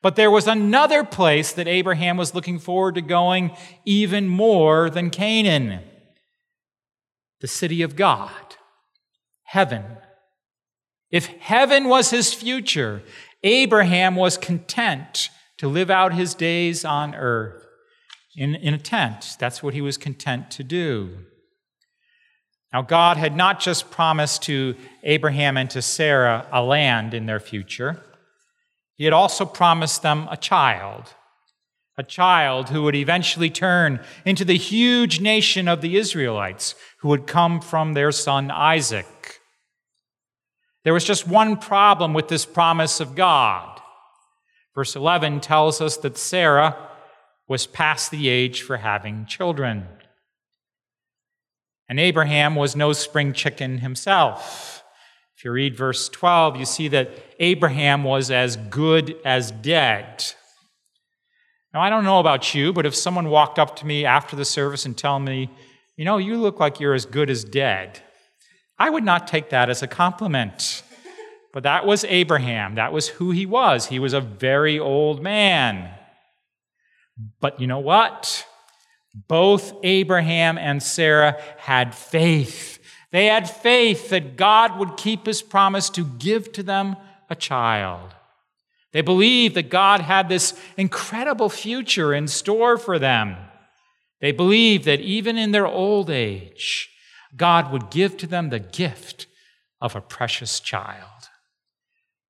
But 0.00 0.14
there 0.14 0.30
was 0.30 0.46
another 0.46 1.02
place 1.02 1.50
that 1.54 1.66
Abraham 1.66 2.16
was 2.16 2.36
looking 2.36 2.60
forward 2.60 2.94
to 2.94 3.00
going 3.00 3.50
even 3.84 4.28
more 4.28 4.90
than 4.90 5.10
Canaan 5.10 5.80
the 7.40 7.48
city 7.48 7.82
of 7.82 7.96
God, 7.96 8.54
heaven. 9.42 9.82
If 11.10 11.26
heaven 11.26 11.88
was 11.88 12.10
his 12.10 12.32
future, 12.32 13.02
Abraham 13.42 14.14
was 14.14 14.38
content 14.38 15.30
to 15.58 15.66
live 15.66 15.90
out 15.90 16.14
his 16.14 16.32
days 16.32 16.84
on 16.84 17.16
earth 17.16 17.66
in, 18.36 18.54
in 18.54 18.72
a 18.72 18.78
tent. 18.78 19.34
That's 19.40 19.64
what 19.64 19.74
he 19.74 19.80
was 19.80 19.96
content 19.96 20.52
to 20.52 20.62
do. 20.62 21.26
Now, 22.72 22.82
God 22.82 23.16
had 23.16 23.36
not 23.36 23.60
just 23.60 23.90
promised 23.90 24.42
to 24.44 24.76
Abraham 25.02 25.56
and 25.56 25.68
to 25.70 25.82
Sarah 25.82 26.46
a 26.52 26.62
land 26.62 27.14
in 27.14 27.26
their 27.26 27.40
future, 27.40 28.00
He 28.94 29.04
had 29.04 29.12
also 29.12 29.44
promised 29.44 30.02
them 30.02 30.28
a 30.30 30.36
child, 30.36 31.14
a 31.98 32.02
child 32.02 32.68
who 32.68 32.82
would 32.82 32.94
eventually 32.94 33.50
turn 33.50 34.00
into 34.24 34.44
the 34.44 34.56
huge 34.56 35.20
nation 35.20 35.68
of 35.68 35.80
the 35.80 35.96
Israelites, 35.96 36.74
who 37.00 37.08
would 37.08 37.26
come 37.26 37.60
from 37.60 37.94
their 37.94 38.12
son 38.12 38.50
Isaac. 38.50 39.40
There 40.84 40.94
was 40.94 41.04
just 41.04 41.26
one 41.26 41.56
problem 41.56 42.14
with 42.14 42.28
this 42.28 42.46
promise 42.46 43.00
of 43.00 43.14
God. 43.14 43.80
Verse 44.74 44.96
11 44.96 45.40
tells 45.40 45.80
us 45.80 45.96
that 45.98 46.16
Sarah 46.16 46.76
was 47.48 47.66
past 47.66 48.10
the 48.10 48.28
age 48.28 48.62
for 48.62 48.76
having 48.76 49.26
children. 49.26 49.86
And 51.90 51.98
Abraham 51.98 52.54
was 52.54 52.76
no 52.76 52.92
spring 52.92 53.32
chicken 53.32 53.78
himself. 53.78 54.84
If 55.36 55.44
you 55.44 55.50
read 55.50 55.76
verse 55.76 56.08
12, 56.08 56.56
you 56.56 56.64
see 56.64 56.86
that 56.86 57.10
Abraham 57.40 58.04
was 58.04 58.30
as 58.30 58.56
good 58.56 59.16
as 59.24 59.50
dead. 59.50 60.24
Now, 61.74 61.80
I 61.80 61.90
don't 61.90 62.04
know 62.04 62.20
about 62.20 62.54
you, 62.54 62.72
but 62.72 62.86
if 62.86 62.94
someone 62.94 63.28
walked 63.28 63.58
up 63.58 63.74
to 63.76 63.86
me 63.86 64.04
after 64.04 64.36
the 64.36 64.44
service 64.44 64.86
and 64.86 64.96
told 64.96 65.22
me, 65.22 65.50
you 65.96 66.04
know, 66.04 66.18
you 66.18 66.36
look 66.36 66.60
like 66.60 66.78
you're 66.78 66.94
as 66.94 67.06
good 67.06 67.28
as 67.28 67.42
dead, 67.42 68.00
I 68.78 68.88
would 68.88 69.04
not 69.04 69.26
take 69.26 69.50
that 69.50 69.68
as 69.68 69.82
a 69.82 69.88
compliment. 69.88 70.84
But 71.52 71.64
that 71.64 71.86
was 71.86 72.04
Abraham. 72.04 72.76
That 72.76 72.92
was 72.92 73.08
who 73.08 73.32
he 73.32 73.46
was. 73.46 73.86
He 73.86 73.98
was 73.98 74.12
a 74.12 74.20
very 74.20 74.78
old 74.78 75.20
man. 75.20 75.92
But 77.40 77.60
you 77.60 77.66
know 77.66 77.80
what? 77.80 78.46
Both 79.14 79.74
Abraham 79.82 80.56
and 80.58 80.82
Sarah 80.82 81.40
had 81.58 81.94
faith. 81.94 82.78
They 83.10 83.26
had 83.26 83.50
faith 83.50 84.10
that 84.10 84.36
God 84.36 84.78
would 84.78 84.96
keep 84.96 85.26
his 85.26 85.42
promise 85.42 85.90
to 85.90 86.04
give 86.04 86.52
to 86.52 86.62
them 86.62 86.96
a 87.28 87.34
child. 87.34 88.14
They 88.92 89.02
believed 89.02 89.54
that 89.54 89.70
God 89.70 90.00
had 90.00 90.28
this 90.28 90.58
incredible 90.76 91.48
future 91.48 92.12
in 92.12 92.28
store 92.28 92.76
for 92.76 92.98
them. 92.98 93.36
They 94.20 94.32
believed 94.32 94.84
that 94.84 95.00
even 95.00 95.38
in 95.38 95.52
their 95.52 95.66
old 95.66 96.10
age, 96.10 96.90
God 97.36 97.72
would 97.72 97.90
give 97.90 98.16
to 98.18 98.26
them 98.26 98.50
the 98.50 98.58
gift 98.58 99.26
of 99.80 99.96
a 99.96 100.00
precious 100.00 100.60
child. 100.60 101.28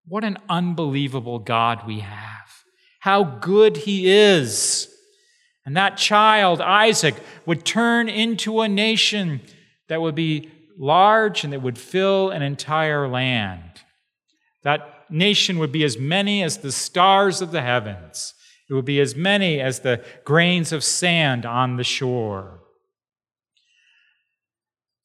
What 0.07 0.25
an 0.25 0.39
unbelievable 0.49 1.39
God 1.39 1.87
we 1.87 2.01
have. 2.01 2.65
How 3.01 3.25
good 3.25 3.79
he 3.79 4.11
is. 4.11 4.90
And 5.67 5.77
that 5.77 5.97
child, 5.97 6.61
Isaac, 6.61 7.15
would 7.47 7.65
turn 7.65 8.09
into 8.09 8.61
a 8.61 8.69
nation 8.69 9.41
that 9.89 10.01
would 10.01 10.15
be 10.15 10.51
large 10.79 11.45
and 11.45 11.53
that 11.53 11.63
would 11.63 11.79
fill 11.79 12.31
an 12.31 12.43
entire 12.43 13.07
land. 13.07 13.63
That 14.63 15.05
nation 15.11 15.59
would 15.59 15.73
be 15.73 15.85
as 15.85 15.99
many 15.99 16.43
as 16.43 16.59
the 16.59 16.73
stars 16.73 17.43
of 17.43 17.51
the 17.51 17.63
heavens. 17.63 18.35
It 18.69 18.75
would 18.75 18.85
be 18.85 19.01
as 19.01 19.15
many 19.15 19.61
as 19.61 19.81
the 19.81 20.03
grains 20.25 20.73
of 20.73 20.85
sand 20.85 21.45
on 21.45 21.77
the 21.77 21.85
shore. 21.85 22.61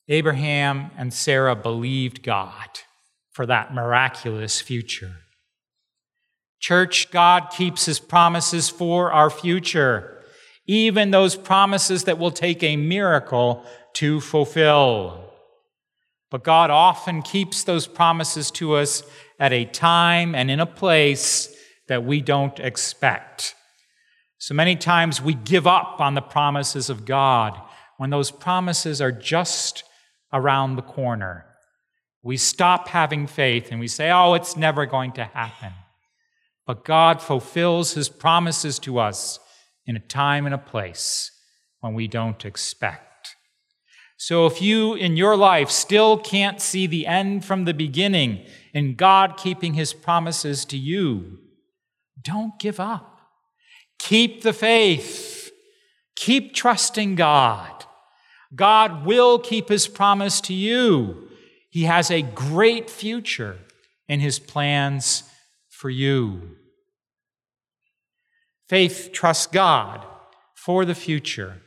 Abraham 0.07 0.91
and 0.97 1.13
Sarah 1.13 1.55
believed 1.55 2.21
God 2.23 2.69
for 3.31 3.45
that 3.47 3.73
miraculous 3.73 4.61
future. 4.61 5.15
Church, 6.59 7.11
God 7.11 7.49
keeps 7.49 7.85
his 7.85 7.99
promises 7.99 8.69
for 8.69 9.11
our 9.11 9.29
future 9.29 10.14
even 10.67 11.11
those 11.11 11.35
promises 11.35 12.05
that 12.05 12.17
will 12.17 12.31
take 12.31 12.63
a 12.63 12.75
miracle 12.75 13.63
to 13.93 14.19
fulfill. 14.19 15.31
But 16.31 16.43
God 16.43 16.69
often 16.69 17.21
keeps 17.21 17.63
those 17.63 17.87
promises 17.87 18.51
to 18.51 18.75
us 18.75 19.03
at 19.39 19.53
a 19.53 19.65
time 19.65 20.33
and 20.33 20.49
in 20.49 20.59
a 20.59 20.65
place 20.65 21.55
that 21.87 22.03
we 22.03 22.21
don't 22.21 22.59
expect. 22.59 23.55
So 24.37 24.53
many 24.53 24.75
times 24.75 25.21
we 25.21 25.33
give 25.33 25.67
up 25.67 25.99
on 25.99 26.15
the 26.15 26.21
promises 26.21 26.89
of 26.89 27.05
God 27.05 27.59
when 27.97 28.09
those 28.09 28.31
promises 28.31 29.01
are 29.01 29.11
just 29.11 29.83
around 30.33 30.75
the 30.75 30.81
corner. 30.81 31.45
We 32.21 32.37
stop 32.37 32.87
having 32.87 33.27
faith 33.27 33.67
and 33.71 33.79
we 33.79 33.87
say, 33.87 34.11
oh, 34.11 34.33
it's 34.33 34.57
never 34.57 34.85
going 34.85 35.13
to 35.13 35.23
happen. 35.23 35.73
But 36.65 36.83
God 36.83 37.21
fulfills 37.21 37.93
his 37.93 38.09
promises 38.09 38.79
to 38.79 38.97
us 38.97 39.39
in 39.85 39.95
a 39.95 39.99
time 39.99 40.45
and 40.45 40.55
a 40.55 40.59
place 40.59 41.31
when 41.79 41.93
we 41.93 42.07
don't 42.07 42.45
expect. 42.45 43.35
So 44.17 44.45
if 44.45 44.61
you 44.61 44.93
in 44.93 45.17
your 45.17 45.35
life 45.35 45.69
still 45.69 46.17
can't 46.17 46.61
see 46.61 46.87
the 46.87 47.05
end 47.05 47.43
from 47.43 47.65
the 47.65 47.73
beginning 47.73 48.45
in 48.73 48.95
God 48.95 49.37
keeping 49.37 49.73
his 49.73 49.93
promises 49.93 50.65
to 50.65 50.77
you, 50.77 51.39
don't 52.21 52.57
give 52.59 52.79
up. 52.79 53.19
Keep 53.99 54.41
the 54.41 54.53
faith. 54.53 55.51
Keep 56.15 56.53
trusting 56.53 57.15
God. 57.15 57.85
God 58.55 59.05
will 59.05 59.37
keep 59.37 59.69
his 59.69 59.87
promise 59.87 60.39
to 60.41 60.53
you. 60.53 61.29
He 61.69 61.83
has 61.83 62.09
a 62.09 62.21
great 62.21 62.89
future 62.89 63.59
in 64.07 64.21
his 64.21 64.39
plans 64.39 65.23
for 65.69 65.89
you. 65.89 66.55
Faith 68.67 69.09
trusts 69.13 69.47
God 69.47 70.05
for 70.55 70.85
the 70.85 70.95
future. 70.95 71.61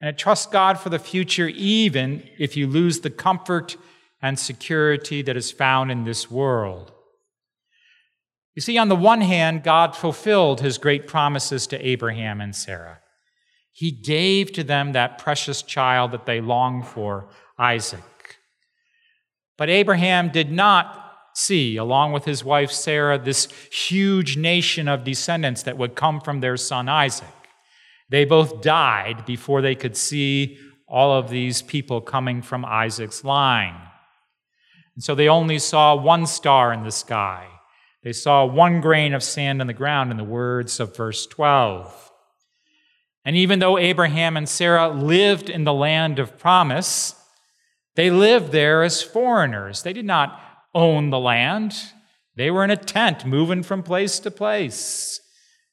And 0.00 0.10
it 0.10 0.18
trusts 0.18 0.46
God 0.46 0.78
for 0.78 0.90
the 0.90 0.98
future 0.98 1.48
even 1.48 2.28
if 2.38 2.56
you 2.56 2.66
lose 2.66 3.00
the 3.00 3.10
comfort 3.10 3.76
and 4.20 4.38
security 4.38 5.22
that 5.22 5.36
is 5.36 5.50
found 5.50 5.90
in 5.90 6.04
this 6.04 6.30
world. 6.30 6.92
You 8.54 8.62
see, 8.62 8.78
on 8.78 8.88
the 8.88 8.96
one 8.96 9.20
hand, 9.20 9.62
God 9.62 9.96
fulfilled 9.96 10.60
his 10.60 10.78
great 10.78 11.06
promises 11.06 11.66
to 11.68 11.86
Abraham 11.86 12.40
and 12.40 12.54
Sarah. 12.54 13.00
He 13.72 13.90
gave 13.90 14.52
to 14.52 14.62
them 14.62 14.92
that 14.92 15.18
precious 15.18 15.60
child 15.62 16.12
that 16.12 16.26
they 16.26 16.40
longed 16.40 16.86
for, 16.86 17.28
Isaac. 17.58 18.00
But 19.58 19.70
Abraham 19.70 20.30
did 20.30 20.52
not 20.52 21.03
see, 21.34 21.76
along 21.76 22.12
with 22.12 22.24
his 22.24 22.44
wife 22.44 22.70
Sarah, 22.70 23.18
this 23.18 23.48
huge 23.70 24.36
nation 24.36 24.88
of 24.88 25.04
descendants 25.04 25.62
that 25.64 25.76
would 25.76 25.94
come 25.94 26.20
from 26.20 26.40
their 26.40 26.56
son 26.56 26.88
Isaac. 26.88 27.28
They 28.08 28.24
both 28.24 28.62
died 28.62 29.26
before 29.26 29.60
they 29.60 29.74
could 29.74 29.96
see 29.96 30.58
all 30.86 31.12
of 31.12 31.30
these 31.30 31.62
people 31.62 32.00
coming 32.00 32.42
from 32.42 32.64
Isaac's 32.64 33.24
line. 33.24 33.76
And 34.94 35.02
so 35.02 35.14
they 35.14 35.28
only 35.28 35.58
saw 35.58 35.96
one 35.96 36.26
star 36.26 36.72
in 36.72 36.84
the 36.84 36.92
sky. 36.92 37.48
They 38.04 38.12
saw 38.12 38.44
one 38.44 38.80
grain 38.80 39.14
of 39.14 39.22
sand 39.22 39.60
on 39.60 39.66
the 39.66 39.72
ground, 39.72 40.10
in 40.10 40.18
the 40.18 40.24
words 40.24 40.78
of 40.78 40.96
verse 40.96 41.26
12. 41.26 42.12
And 43.24 43.34
even 43.34 43.58
though 43.58 43.78
Abraham 43.78 44.36
and 44.36 44.48
Sarah 44.48 44.88
lived 44.88 45.48
in 45.48 45.64
the 45.64 45.72
land 45.72 46.18
of 46.18 46.38
promise, 46.38 47.14
they 47.96 48.10
lived 48.10 48.52
there 48.52 48.82
as 48.82 49.02
foreigners. 49.02 49.82
They 49.82 49.94
did 49.94 50.04
not 50.04 50.38
own 50.74 51.10
the 51.10 51.18
land, 51.18 51.74
they 52.36 52.50
were 52.50 52.64
in 52.64 52.70
a 52.70 52.76
tent 52.76 53.24
moving 53.24 53.62
from 53.62 53.82
place 53.82 54.18
to 54.20 54.30
place. 54.30 55.20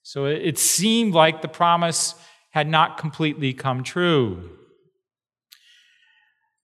So 0.03 0.25
it 0.25 0.57
seemed 0.57 1.13
like 1.13 1.41
the 1.41 1.47
promise 1.47 2.15
had 2.51 2.67
not 2.67 2.97
completely 2.97 3.53
come 3.53 3.83
true. 3.83 4.57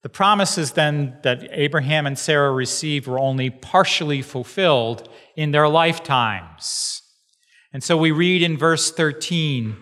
The 0.03 0.09
promises 0.09 0.73
then 0.73 1.17
that 1.23 1.47
Abraham 1.51 2.05
and 2.05 2.17
Sarah 2.17 2.51
received 2.51 3.07
were 3.07 3.19
only 3.19 3.49
partially 3.49 4.21
fulfilled 4.21 5.09
in 5.35 5.51
their 5.51 5.67
lifetimes. 5.67 7.01
And 7.73 7.83
so 7.83 7.97
we 7.97 8.11
read 8.11 8.41
in 8.41 8.57
verse 8.57 8.91
13 8.91 9.75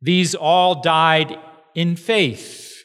these 0.00 0.34
all 0.34 0.82
died 0.82 1.38
in 1.74 1.94
faith, 1.94 2.84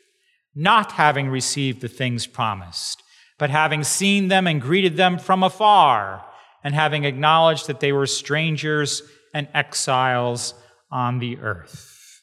not 0.53 0.91
having 0.93 1.29
received 1.29 1.81
the 1.81 1.87
things 1.87 2.27
promised, 2.27 3.01
but 3.37 3.49
having 3.49 3.83
seen 3.83 4.27
them 4.27 4.47
and 4.47 4.61
greeted 4.61 4.97
them 4.97 5.19
from 5.19 5.43
afar, 5.43 6.25
and 6.63 6.73
having 6.73 7.05
acknowledged 7.05 7.67
that 7.67 7.79
they 7.79 7.91
were 7.91 8.07
strangers 8.07 9.01
and 9.33 9.47
exiles 9.53 10.53
on 10.91 11.19
the 11.19 11.37
earth. 11.37 12.21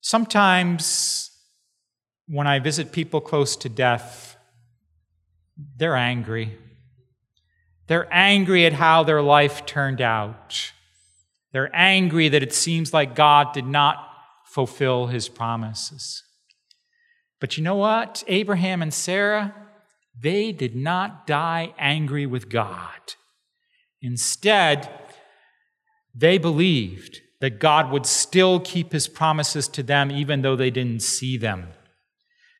Sometimes 0.00 1.30
when 2.26 2.46
I 2.46 2.58
visit 2.58 2.92
people 2.92 3.20
close 3.20 3.56
to 3.56 3.68
death, 3.68 4.36
they're 5.76 5.96
angry. 5.96 6.58
They're 7.86 8.08
angry 8.12 8.66
at 8.66 8.72
how 8.72 9.04
their 9.04 9.22
life 9.22 9.64
turned 9.64 10.00
out. 10.00 10.72
They're 11.52 11.74
angry 11.74 12.28
that 12.28 12.42
it 12.42 12.52
seems 12.52 12.92
like 12.92 13.14
God 13.14 13.52
did 13.52 13.66
not 13.66 13.96
fulfill 14.44 15.06
his 15.06 15.28
promises. 15.28 16.22
But 17.46 17.56
you 17.56 17.62
know 17.62 17.76
what? 17.76 18.24
Abraham 18.26 18.82
and 18.82 18.92
Sarah, 18.92 19.54
they 20.20 20.50
did 20.50 20.74
not 20.74 21.28
die 21.28 21.72
angry 21.78 22.26
with 22.26 22.48
God. 22.48 23.14
Instead, 24.02 24.90
they 26.12 26.38
believed 26.38 27.20
that 27.40 27.60
God 27.60 27.92
would 27.92 28.04
still 28.04 28.58
keep 28.58 28.90
his 28.90 29.06
promises 29.06 29.68
to 29.68 29.84
them 29.84 30.10
even 30.10 30.42
though 30.42 30.56
they 30.56 30.72
didn't 30.72 31.02
see 31.02 31.36
them. 31.36 31.68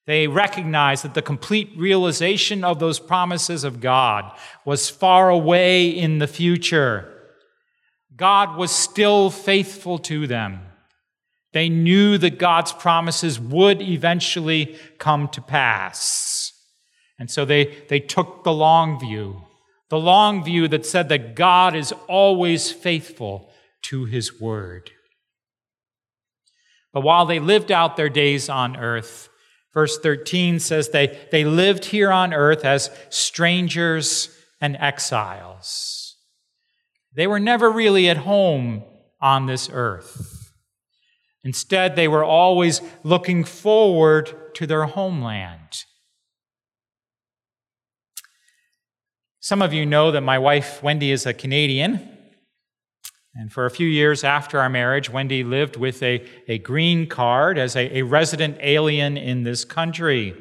They 0.07 0.29
recognized 0.29 1.03
that 1.03 1.15
the 1.15 1.21
complete 1.21 1.73
realization 1.77 2.63
of 2.63 2.79
those 2.79 3.01
promises 3.01 3.65
of 3.65 3.81
God 3.81 4.39
was 4.65 4.89
far 4.89 5.31
away 5.31 5.89
in 5.89 6.21
the 6.21 6.29
future. 6.29 7.13
God 8.15 8.57
was 8.57 8.71
still 8.71 9.31
faithful 9.31 9.99
to 9.99 10.29
them. 10.29 10.61
They 11.57 11.71
knew 11.71 12.19
that 12.19 12.39
God's 12.39 12.71
promises 12.71 13.41
would 13.41 13.81
eventually 13.81 14.77
come 14.99 15.27
to 15.29 15.41
pass. 15.41 16.53
And 17.19 17.31
so 17.31 17.47
they, 17.47 17.83
they 17.89 17.99
took 17.99 18.45
the 18.45 18.53
long 18.53 19.01
view, 19.01 19.41
the 19.89 19.99
long 19.99 20.45
view 20.45 20.69
that 20.69 20.85
said 20.85 21.09
that 21.09 21.35
God 21.35 21.75
is 21.75 21.95
always 22.09 22.71
faithful 22.71 23.51
to 23.85 24.05
his 24.05 24.39
word. 24.39 24.91
But 26.93 27.01
while 27.01 27.25
they 27.25 27.39
lived 27.39 27.73
out 27.73 27.97
their 27.97 28.11
days 28.11 28.51
on 28.51 28.77
earth, 28.77 29.31
Verse 29.73 29.99
13 29.99 30.59
says 30.59 30.91
they, 30.91 31.19
they 31.33 31.45
lived 31.47 31.87
here 31.87 32.11
on 32.11 32.35
earth 32.35 32.67
as 32.67 32.91
strangers 33.09 34.29
and 34.61 34.77
exiles. 34.77 36.17
They 37.15 37.27
were 37.27 37.41
never 37.41 37.71
really 37.71 38.11
at 38.11 38.19
home 38.19 38.85
on 39.23 39.47
this 39.47 39.71
earth. 39.73 40.36
Instead, 41.47 41.95
they 41.95 42.09
were 42.09 42.25
always 42.25 42.81
looking 43.05 43.45
forward 43.45 44.35
to 44.53 44.67
their 44.67 44.85
homeland. 44.85 45.85
Some 49.39 49.63
of 49.63 49.73
you 49.73 49.87
know 49.87 50.11
that 50.11 50.23
my 50.23 50.41
wife, 50.41 50.83
Wendy, 50.83 51.13
is 51.13 51.25
a 51.25 51.33
Canadian. 51.33 52.01
And 53.37 53.53
for 53.53 53.65
a 53.65 53.71
few 53.71 53.87
years 53.87 54.25
after 54.25 54.59
our 54.59 54.69
marriage, 54.69 55.09
Wendy 55.09 55.45
lived 55.45 55.77
with 55.77 56.03
a, 56.03 56.27
a 56.49 56.59
green 56.59 57.07
card 57.07 57.59
as 57.59 57.77
a, 57.77 57.99
a 57.99 58.03
resident 58.03 58.59
alien 58.61 59.17
in 59.17 59.45
this 59.45 59.65
country. 59.65 60.35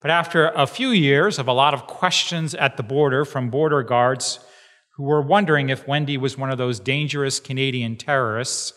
But 0.00 0.10
after 0.10 0.48
a 0.48 0.66
few 0.66 0.88
years 0.88 1.38
of 1.38 1.46
a 1.46 1.52
lot 1.52 1.74
of 1.74 1.86
questions 1.86 2.54
at 2.54 2.78
the 2.78 2.82
border 2.82 3.26
from 3.26 3.50
border 3.50 3.82
guards 3.82 4.38
who 4.96 5.02
were 5.02 5.20
wondering 5.20 5.68
if 5.68 5.86
Wendy 5.86 6.16
was 6.16 6.38
one 6.38 6.50
of 6.50 6.56
those 6.56 6.80
dangerous 6.80 7.38
Canadian 7.38 7.96
terrorists, 7.96 8.72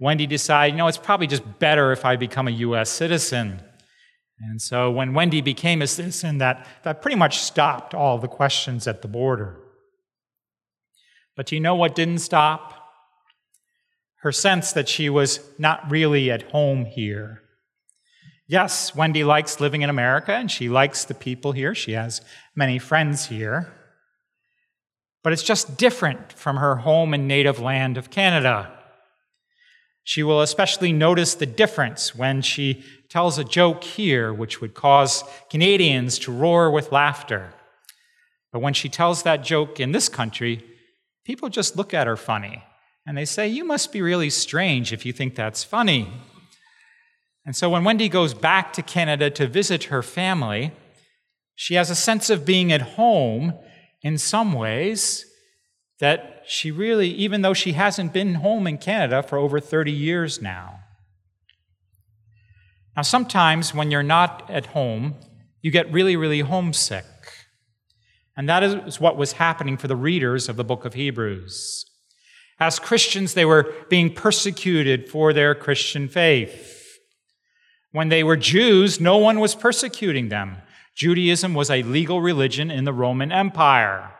Wendy 0.00 0.26
decided, 0.26 0.72
you 0.72 0.78
know, 0.78 0.88
it's 0.88 0.96
probably 0.96 1.26
just 1.26 1.58
better 1.58 1.92
if 1.92 2.06
I 2.06 2.16
become 2.16 2.48
a 2.48 2.52
U.S. 2.52 2.88
citizen. 2.88 3.60
And 4.40 4.60
so 4.60 4.90
when 4.90 5.12
Wendy 5.12 5.42
became 5.42 5.82
a 5.82 5.86
citizen, 5.86 6.38
that, 6.38 6.66
that 6.84 7.02
pretty 7.02 7.18
much 7.18 7.38
stopped 7.38 7.94
all 7.94 8.16
the 8.16 8.26
questions 8.26 8.88
at 8.88 9.02
the 9.02 9.08
border. 9.08 9.60
But 11.36 11.52
you 11.52 11.60
know 11.60 11.74
what 11.74 11.94
didn't 11.94 12.20
stop? 12.20 12.74
Her 14.22 14.32
sense 14.32 14.72
that 14.72 14.88
she 14.88 15.10
was 15.10 15.40
not 15.58 15.90
really 15.90 16.30
at 16.30 16.50
home 16.50 16.86
here. 16.86 17.42
Yes, 18.46 18.96
Wendy 18.96 19.22
likes 19.22 19.60
living 19.60 19.82
in 19.82 19.90
America 19.90 20.32
and 20.32 20.50
she 20.50 20.70
likes 20.70 21.04
the 21.04 21.14
people 21.14 21.52
here. 21.52 21.74
She 21.74 21.92
has 21.92 22.22
many 22.56 22.78
friends 22.78 23.26
here. 23.26 23.70
But 25.22 25.34
it's 25.34 25.42
just 25.42 25.76
different 25.76 26.32
from 26.32 26.56
her 26.56 26.76
home 26.76 27.12
and 27.12 27.28
native 27.28 27.60
land 27.60 27.98
of 27.98 28.10
Canada. 28.10 28.79
She 30.04 30.22
will 30.22 30.40
especially 30.40 30.92
notice 30.92 31.34
the 31.34 31.46
difference 31.46 32.14
when 32.14 32.42
she 32.42 32.84
tells 33.08 33.38
a 33.38 33.44
joke 33.44 33.84
here, 33.84 34.32
which 34.32 34.60
would 34.60 34.74
cause 34.74 35.24
Canadians 35.50 36.18
to 36.20 36.32
roar 36.32 36.70
with 36.70 36.92
laughter. 36.92 37.52
But 38.52 38.60
when 38.60 38.74
she 38.74 38.88
tells 38.88 39.22
that 39.22 39.44
joke 39.44 39.78
in 39.78 39.92
this 39.92 40.08
country, 40.08 40.64
people 41.24 41.48
just 41.48 41.76
look 41.76 41.94
at 41.94 42.06
her 42.06 42.16
funny 42.16 42.64
and 43.06 43.16
they 43.16 43.24
say, 43.24 43.48
You 43.48 43.64
must 43.64 43.92
be 43.92 44.02
really 44.02 44.30
strange 44.30 44.92
if 44.92 45.04
you 45.04 45.12
think 45.12 45.34
that's 45.34 45.64
funny. 45.64 46.08
And 47.44 47.56
so 47.56 47.70
when 47.70 47.84
Wendy 47.84 48.08
goes 48.08 48.34
back 48.34 48.72
to 48.74 48.82
Canada 48.82 49.30
to 49.30 49.46
visit 49.46 49.84
her 49.84 50.02
family, 50.02 50.72
she 51.54 51.74
has 51.74 51.90
a 51.90 51.94
sense 51.94 52.30
of 52.30 52.44
being 52.44 52.70
at 52.72 52.82
home 52.82 53.54
in 54.02 54.18
some 54.18 54.52
ways 54.52 55.24
that 55.98 56.39
she 56.50 56.72
really, 56.72 57.08
even 57.10 57.42
though 57.42 57.54
she 57.54 57.74
hasn't 57.74 58.12
been 58.12 58.34
home 58.34 58.66
in 58.66 58.76
Canada 58.76 59.22
for 59.22 59.38
over 59.38 59.60
30 59.60 59.92
years 59.92 60.42
now. 60.42 60.80
Now, 62.96 63.02
sometimes 63.02 63.72
when 63.72 63.92
you're 63.92 64.02
not 64.02 64.50
at 64.50 64.66
home, 64.66 65.14
you 65.62 65.70
get 65.70 65.92
really, 65.92 66.16
really 66.16 66.40
homesick. 66.40 67.04
And 68.36 68.48
that 68.48 68.64
is 68.64 68.98
what 68.98 69.16
was 69.16 69.34
happening 69.34 69.76
for 69.76 69.86
the 69.86 69.94
readers 69.94 70.48
of 70.48 70.56
the 70.56 70.64
book 70.64 70.84
of 70.84 70.94
Hebrews. 70.94 71.84
As 72.58 72.80
Christians, 72.80 73.34
they 73.34 73.44
were 73.44 73.72
being 73.88 74.12
persecuted 74.12 75.08
for 75.08 75.32
their 75.32 75.54
Christian 75.54 76.08
faith. 76.08 76.98
When 77.92 78.08
they 78.08 78.24
were 78.24 78.36
Jews, 78.36 79.00
no 79.00 79.18
one 79.18 79.38
was 79.38 79.54
persecuting 79.54 80.30
them. 80.30 80.56
Judaism 80.96 81.54
was 81.54 81.70
a 81.70 81.84
legal 81.84 82.20
religion 82.20 82.72
in 82.72 82.82
the 82.82 82.92
Roman 82.92 83.30
Empire. 83.30 84.10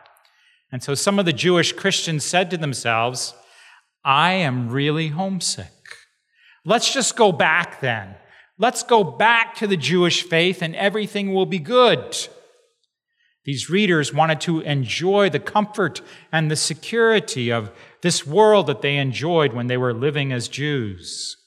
And 0.71 0.81
so 0.81 0.95
some 0.95 1.19
of 1.19 1.25
the 1.25 1.33
Jewish 1.33 1.73
Christians 1.73 2.23
said 2.23 2.49
to 2.51 2.57
themselves, 2.57 3.33
I 4.03 4.33
am 4.33 4.69
really 4.69 5.09
homesick. 5.09 5.67
Let's 6.65 6.93
just 6.93 7.15
go 7.15 7.31
back 7.31 7.81
then. 7.81 8.15
Let's 8.57 8.83
go 8.83 9.03
back 9.03 9.55
to 9.55 9.67
the 9.67 9.77
Jewish 9.77 10.23
faith 10.23 10.61
and 10.61 10.75
everything 10.75 11.33
will 11.33 11.45
be 11.45 11.59
good. 11.59 12.27
These 13.43 13.71
readers 13.71 14.13
wanted 14.13 14.39
to 14.41 14.61
enjoy 14.61 15.29
the 15.29 15.39
comfort 15.39 16.01
and 16.31 16.49
the 16.49 16.55
security 16.55 17.51
of 17.51 17.71
this 18.01 18.25
world 18.25 18.67
that 18.67 18.81
they 18.81 18.97
enjoyed 18.97 19.53
when 19.53 19.67
they 19.67 19.77
were 19.77 19.93
living 19.93 20.31
as 20.31 20.47
Jews. 20.47 21.37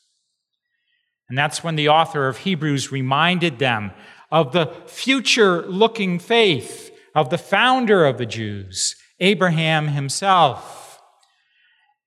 And 1.28 1.38
that's 1.38 1.62
when 1.62 1.76
the 1.76 1.88
author 1.88 2.26
of 2.26 2.38
Hebrews 2.38 2.90
reminded 2.90 3.58
them 3.58 3.92
of 4.30 4.52
the 4.52 4.66
future 4.86 5.62
looking 5.62 6.18
faith 6.18 6.90
of 7.14 7.30
the 7.30 7.38
founder 7.38 8.04
of 8.04 8.18
the 8.18 8.26
Jews, 8.26 8.96
Abraham 9.20 9.88
himself. 9.88 11.00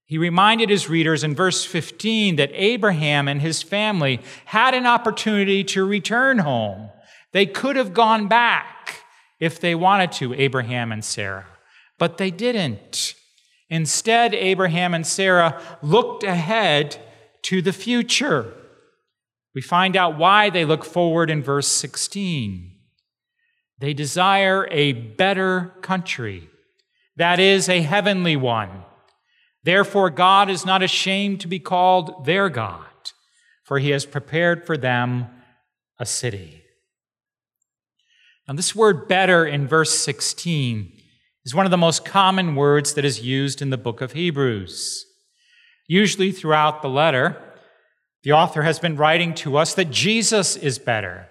He 0.05 0.17
reminded 0.17 0.69
his 0.69 0.89
readers 0.89 1.23
in 1.23 1.35
verse 1.35 1.65
15 1.65 2.37
that 2.37 2.51
Abraham 2.53 3.27
and 3.27 3.41
his 3.41 3.61
family 3.61 4.21
had 4.45 4.73
an 4.73 4.85
opportunity 4.85 5.63
to 5.65 5.85
return 5.85 6.39
home. 6.39 6.89
They 7.33 7.45
could 7.45 7.75
have 7.75 7.93
gone 7.93 8.27
back 8.27 9.03
if 9.39 9.59
they 9.59 9.75
wanted 9.75 10.11
to, 10.13 10.33
Abraham 10.33 10.91
and 10.91 11.03
Sarah. 11.03 11.45
But 11.99 12.17
they 12.17 12.31
didn't. 12.31 13.15
Instead, 13.69 14.33
Abraham 14.33 14.93
and 14.93 15.05
Sarah 15.05 15.61
looked 15.81 16.23
ahead 16.23 16.97
to 17.43 17.61
the 17.61 17.73
future. 17.73 18.53
We 19.53 19.61
find 19.61 19.97
out 19.97 20.17
why 20.17 20.49
they 20.49 20.65
look 20.65 20.85
forward 20.85 21.29
in 21.29 21.43
verse 21.43 21.67
16. 21.67 22.71
They 23.79 23.93
desire 23.93 24.67
a 24.71 24.93
better 24.93 25.73
country, 25.81 26.49
that 27.17 27.39
is, 27.39 27.67
a 27.67 27.81
heavenly 27.81 28.35
one. 28.35 28.69
Therefore, 29.63 30.09
God 30.09 30.49
is 30.49 30.65
not 30.65 30.81
ashamed 30.81 31.41
to 31.41 31.47
be 31.47 31.59
called 31.59 32.25
their 32.25 32.47
God, 32.49 32.85
for 33.63 33.79
he 33.79 33.89
has 33.89 34.05
prepared 34.05 34.65
for 34.65 34.77
them 34.77 35.27
a 35.99 36.05
city. 36.05 36.63
Now, 38.47 38.53
this 38.53 38.75
word 38.75 39.07
better 39.07 39.45
in 39.45 39.67
verse 39.67 39.97
16 39.99 40.93
is 41.43 41.55
one 41.55 41.65
of 41.65 41.71
the 41.71 41.77
most 41.77 42.05
common 42.05 42.55
words 42.55 42.93
that 42.93 43.03
is 43.03 43.21
used 43.21 43.61
in 43.61 43.71
the 43.71 43.77
book 43.77 43.99
of 43.99 44.13
Hebrews. 44.13 45.05
Usually, 45.87 46.31
throughout 46.31 46.81
the 46.81 46.89
letter, 46.89 47.37
the 48.23 48.33
author 48.33 48.61
has 48.61 48.79
been 48.79 48.95
writing 48.95 49.33
to 49.35 49.57
us 49.57 49.73
that 49.73 49.89
Jesus 49.89 50.55
is 50.55 50.79
better. 50.79 51.29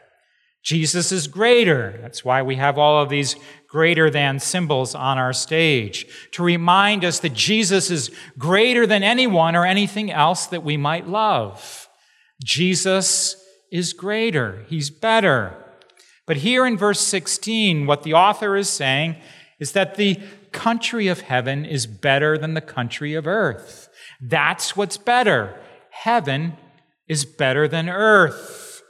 Jesus 0.62 1.12
is 1.12 1.28
greater. 1.28 1.98
That's 2.02 2.24
why 2.24 2.42
we 2.42 2.56
have 2.56 2.76
all 2.76 3.02
of 3.02 3.08
these 3.08 3.36
greater 3.76 4.08
than 4.08 4.38
symbols 4.38 4.94
on 4.94 5.18
our 5.18 5.34
stage 5.34 6.06
to 6.32 6.42
remind 6.42 7.04
us 7.04 7.18
that 7.18 7.34
Jesus 7.34 7.90
is 7.90 8.10
greater 8.38 8.86
than 8.86 9.02
anyone 9.02 9.54
or 9.54 9.66
anything 9.66 10.10
else 10.10 10.46
that 10.46 10.64
we 10.64 10.78
might 10.78 11.06
love. 11.06 11.86
Jesus 12.42 13.36
is 13.70 13.92
greater. 13.92 14.64
He's 14.70 14.88
better. 14.88 15.62
But 16.24 16.38
here 16.38 16.64
in 16.64 16.78
verse 16.78 17.00
16, 17.00 17.84
what 17.84 18.02
the 18.02 18.14
author 18.14 18.56
is 18.56 18.70
saying 18.70 19.16
is 19.60 19.72
that 19.72 19.96
the 19.96 20.22
country 20.52 21.08
of 21.08 21.20
heaven 21.20 21.66
is 21.66 21.86
better 21.86 22.38
than 22.38 22.54
the 22.54 22.62
country 22.62 23.12
of 23.12 23.26
earth. 23.26 23.90
That's 24.22 24.74
what's 24.74 24.96
better. 24.96 25.54
Heaven 25.90 26.56
is 27.08 27.26
better 27.26 27.68
than 27.68 27.90
earth. 27.90 28.82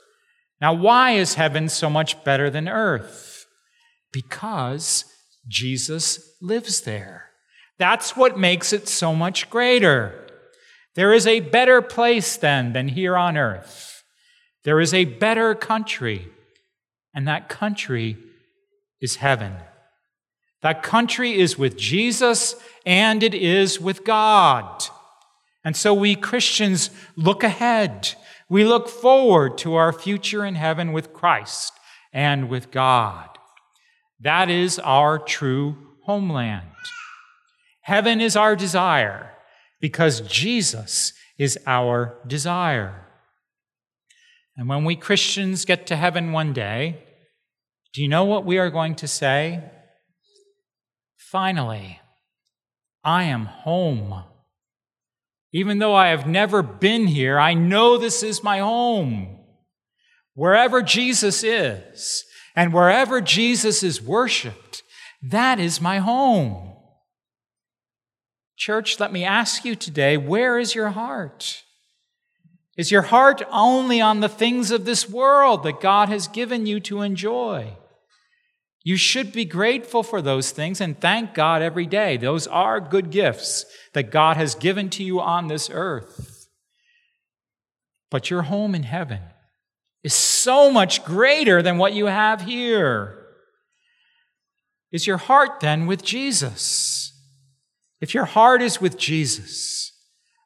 Now, 0.61 0.75
why 0.75 1.11
is 1.11 1.35
heaven 1.35 1.69
so 1.69 1.91
much 1.91 2.23
better 2.23 2.51
than 2.51 2.69
earth? 2.69 3.36
Because 4.17 5.05
Jesus 5.47 6.33
lives 6.41 6.81
there. 6.81 7.29
That's 7.79 8.17
what 8.17 8.39
makes 8.39 8.73
it 8.73 8.89
so 8.89 9.15
much 9.15 9.51
greater. 9.51 10.27
There 10.95 11.13
is 11.13 11.27
a 11.27 11.41
better 11.41 11.83
place 11.83 12.39
then 12.39 12.73
than 12.73 12.89
here 12.89 13.15
on 13.15 13.37
earth. 13.37 14.03
There 14.65 14.81
is 14.81 14.95
a 14.95 15.05
better 15.05 15.55
country 15.55 16.29
and 17.15 17.29
that 17.29 17.51
country 17.51 18.17
is 19.03 19.17
heaven. 19.17 19.57
That 20.63 20.83
country 20.83 21.39
is 21.39 21.59
with 21.59 21.77
Jesus 21.77 22.57
and 22.87 23.23
it 23.23 23.35
is 23.35 23.79
with 23.79 24.03
God. 24.03 24.83
And 25.63 25.77
so 25.77 25.93
we 25.93 26.15
Christians 26.15 26.89
look 27.17 27.45
ahead. 27.45 28.15
We 28.49 28.65
look 28.65 28.89
forward 28.89 29.59
to 29.59 29.75
our 29.75 29.93
future 29.93 30.43
in 30.43 30.55
heaven 30.55 30.95
with 30.95 31.13
Christ 31.13 31.75
and 32.15 32.49
with 32.49 32.71
God. 32.71 33.36
That 34.21 34.51
is 34.51 34.79
our 34.79 35.19
true 35.19 35.77
homeland. 36.05 36.67
Heaven 37.83 38.21
is 38.21 38.37
our 38.37 38.57
desire 38.57 39.33
because 39.81 40.21
Jesus 40.23 41.13
is 41.39 41.59
our 41.67 42.19
desire. 42.27 43.07
And 44.57 44.69
when 44.69 44.85
we 44.85 44.97
Christians 44.97 45.65
get 45.65 45.87
to 45.89 45.97
heaven 45.97 46.33
one 46.33 46.53
day, 46.53 47.03
do 47.93 48.03
you 48.03 48.09
know 48.09 48.25
what 48.25 48.45
we 48.45 48.59
are 48.59 48.71
going 48.71 48.95
to 48.97 49.07
say? 49.07 49.63
Finally, 51.17 52.01
I 53.05 53.25
am 53.25 53.47
home. 53.47 54.25
Even 55.53 55.79
though 55.79 55.95
I 55.95 56.09
have 56.09 56.27
never 56.27 56.63
been 56.63 57.07
here, 57.07 57.39
I 57.39 57.55
know 57.55 57.97
this 57.97 58.23
is 58.23 58.43
my 58.43 58.59
home. 58.59 59.39
Wherever 60.35 60.83
Jesus 60.83 61.43
is 61.43 62.25
and 62.57 62.73
wherever 62.73 63.21
Jesus 63.21 63.83
is 63.83 64.03
worshiped, 64.03 64.83
that 65.23 65.61
is 65.61 65.81
my 65.81 65.99
home. 65.99 66.73
Church, 68.57 68.99
let 68.99 69.13
me 69.13 69.23
ask 69.23 69.65
you 69.67 69.77
today 69.77 70.17
where 70.17 70.59
is 70.59 70.75
your 70.75 70.89
heart? 70.91 71.63
Is 72.79 72.91
your 72.91 73.03
heart 73.03 73.43
only 73.51 74.01
on 74.01 74.21
the 74.21 74.29
things 74.29 74.71
of 74.71 74.87
this 74.87 75.09
world 75.09 75.63
that 75.63 75.81
God 75.81 76.09
has 76.09 76.29
given 76.29 76.67
you 76.67 76.81
to 76.81 77.03
enjoy? 77.03 77.77
You 78.83 78.97
should 78.97 79.33
be 79.33 79.45
grateful 79.45 80.03
for 80.03 80.23
those 80.23 80.53
things 80.53 80.81
and 80.81 80.99
thank 80.99 81.35
God 81.35 81.61
every 81.61 81.87
day. 81.87 82.17
Those 82.17 82.47
are 82.47 82.81
good 82.81 83.11
gifts 83.11 83.67
that 83.95 84.11
God 84.11 84.37
has 84.37 84.55
given 84.55 84.91
to 84.91 85.03
you 85.03 85.21
on 85.21 85.49
this 85.49 85.69
earth. 85.73 86.47
But 88.11 88.31
your 88.31 88.43
home 88.43 88.75
in 88.75 88.85
heaven 88.85 89.21
is 90.07 90.15
so 90.15 90.71
much 90.71 91.05
greater 91.05 91.63
than 91.63 91.79
what 91.79 91.93
you 91.93 92.07
have 92.07 92.43
here. 92.43 93.27
Is 94.93 95.05
your 95.05 95.17
heart 95.17 95.59
then 95.59 95.89
with 95.89 96.05
Jesus? 96.05 97.13
If 98.01 98.15
your 98.15 98.27
heart 98.27 98.63
is 98.63 98.81
with 98.81 98.97
Jesus, 98.97 99.91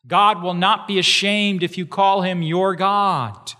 God 0.07 0.43
will 0.43 0.55
not 0.55 0.89
be 0.89 0.99
ashamed 0.99 1.63
if 1.63 1.77
you 1.77 1.85
call 1.85 2.23
him 2.23 2.41
your 2.41 2.75
God. 2.75 3.53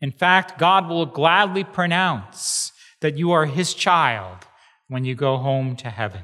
In 0.00 0.12
fact, 0.12 0.56
God 0.56 0.88
will 0.88 1.06
gladly 1.06 1.64
pronounce 1.64 2.70
that 3.00 3.18
you 3.18 3.32
are 3.32 3.46
his 3.46 3.74
child 3.74 4.46
when 4.86 5.04
you 5.04 5.16
go 5.16 5.36
home 5.36 5.74
to 5.78 5.90
heaven. 5.90 6.22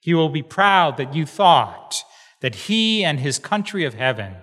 He 0.00 0.14
will 0.14 0.30
be 0.30 0.42
proud 0.42 0.96
that 0.96 1.14
you 1.14 1.26
thought 1.26 2.02
that 2.40 2.54
he 2.54 3.04
and 3.04 3.20
his 3.20 3.38
country 3.38 3.84
of 3.84 3.92
heaven 3.92 4.36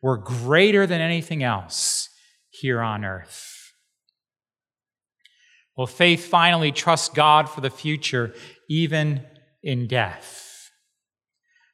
were 0.00 0.16
greater 0.16 0.84
than 0.84 1.00
anything 1.00 1.44
else 1.44 2.08
here 2.62 2.80
on 2.80 3.04
earth. 3.04 3.74
Well, 5.76 5.86
faith 5.86 6.26
finally 6.26 6.70
trusts 6.70 7.08
God 7.08 7.48
for 7.48 7.60
the 7.60 7.70
future, 7.70 8.34
even 8.68 9.22
in 9.62 9.86
death. 9.86 10.70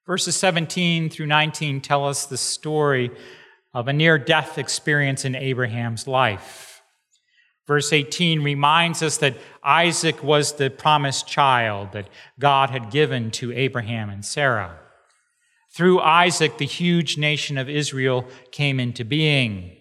Verses 0.07 0.35
17 0.37 1.11
through 1.11 1.27
19 1.27 1.83
tell 1.83 2.07
us 2.07 2.25
the 2.25 2.39
story 2.39 3.11
of 3.75 3.87
a 3.87 3.93
near 3.93 4.19
death 4.19 4.57
experience 4.57 5.25
in 5.25 5.35
Abraham's 5.35 6.07
life. 6.07 6.81
Verse 7.67 7.93
18 7.93 8.43
reminds 8.43 9.03
us 9.03 9.19
that 9.19 9.37
Isaac 9.63 10.23
was 10.23 10.55
the 10.55 10.71
promised 10.71 11.27
child 11.27 11.93
that 11.93 12.09
God 12.41 12.71
had 12.71 12.91
given 12.91 13.31
to 13.33 13.53
Abraham 13.53 14.09
and 14.09 14.25
Sarah. 14.25 14.79
Through 15.71 16.01
Isaac, 16.01 16.57
the 16.57 16.65
huge 16.65 17.19
nation 17.19 17.59
of 17.59 17.69
Israel 17.69 18.27
came 18.53 18.81
into 18.81 19.05
being. 19.05 19.78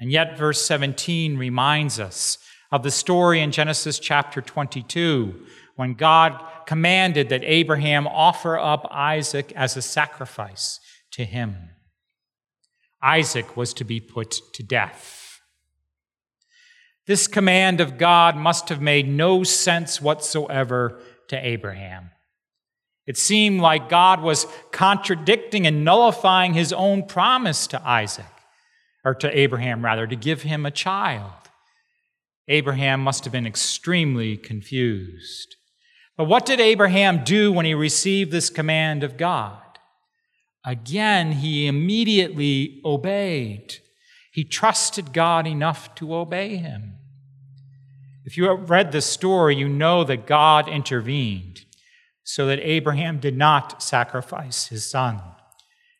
And 0.00 0.12
yet, 0.12 0.38
verse 0.38 0.64
17 0.64 1.36
reminds 1.36 1.98
us 1.98 2.38
of 2.70 2.82
the 2.82 2.90
story 2.90 3.40
in 3.40 3.50
Genesis 3.50 3.98
chapter 3.98 4.40
22 4.40 5.46
when 5.76 5.94
God 5.94 6.44
commanded 6.66 7.28
that 7.28 7.44
Abraham 7.44 8.06
offer 8.06 8.58
up 8.58 8.86
Isaac 8.90 9.52
as 9.56 9.76
a 9.76 9.82
sacrifice 9.82 10.80
to 11.12 11.24
him. 11.24 11.56
Isaac 13.02 13.56
was 13.56 13.72
to 13.74 13.84
be 13.84 14.00
put 14.00 14.40
to 14.54 14.62
death. 14.62 15.40
This 17.06 17.26
command 17.26 17.80
of 17.80 17.96
God 17.96 18.36
must 18.36 18.68
have 18.68 18.82
made 18.82 19.08
no 19.08 19.42
sense 19.42 20.02
whatsoever 20.02 21.00
to 21.28 21.36
Abraham. 21.36 22.10
It 23.06 23.16
seemed 23.16 23.60
like 23.62 23.88
God 23.88 24.20
was 24.20 24.46
contradicting 24.70 25.66
and 25.66 25.84
nullifying 25.84 26.52
his 26.52 26.72
own 26.72 27.04
promise 27.04 27.66
to 27.68 27.88
Isaac, 27.88 28.26
or 29.08 29.14
to 29.14 29.38
Abraham, 29.38 29.82
rather, 29.82 30.06
to 30.06 30.16
give 30.16 30.42
him 30.42 30.66
a 30.66 30.70
child. 30.70 31.32
Abraham 32.46 33.00
must 33.00 33.24
have 33.24 33.32
been 33.32 33.46
extremely 33.46 34.36
confused. 34.36 35.56
But 36.18 36.24
what 36.24 36.44
did 36.44 36.60
Abraham 36.60 37.24
do 37.24 37.50
when 37.50 37.64
he 37.64 37.72
received 37.72 38.30
this 38.30 38.50
command 38.50 39.02
of 39.02 39.16
God? 39.16 39.62
Again, 40.62 41.32
he 41.32 41.66
immediately 41.66 42.82
obeyed. 42.84 43.76
He 44.30 44.44
trusted 44.44 45.14
God 45.14 45.46
enough 45.46 45.94
to 45.94 46.14
obey 46.14 46.56
him. 46.56 46.96
If 48.26 48.36
you 48.36 48.44
have 48.44 48.68
read 48.68 48.92
the 48.92 49.00
story, 49.00 49.56
you 49.56 49.70
know 49.70 50.04
that 50.04 50.26
God 50.26 50.68
intervened 50.68 51.64
so 52.24 52.46
that 52.46 52.58
Abraham 52.60 53.20
did 53.20 53.38
not 53.38 53.82
sacrifice 53.82 54.66
his 54.66 54.84
son. 54.84 55.22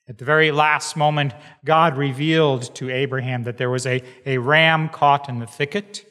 At 0.09 0.16
the 0.16 0.25
very 0.25 0.51
last 0.51 0.97
moment, 0.97 1.35
God 1.64 1.99
revealed 1.99 2.75
to 2.77 2.90
Abraham 2.90 3.42
that 3.42 3.59
there 3.59 3.68
was 3.68 3.87
a, 3.87 4.03
a 4.25 4.38
ram 4.38 4.88
caught 4.88 5.29
in 5.29 5.38
the 5.38 5.47
thicket, 5.47 6.05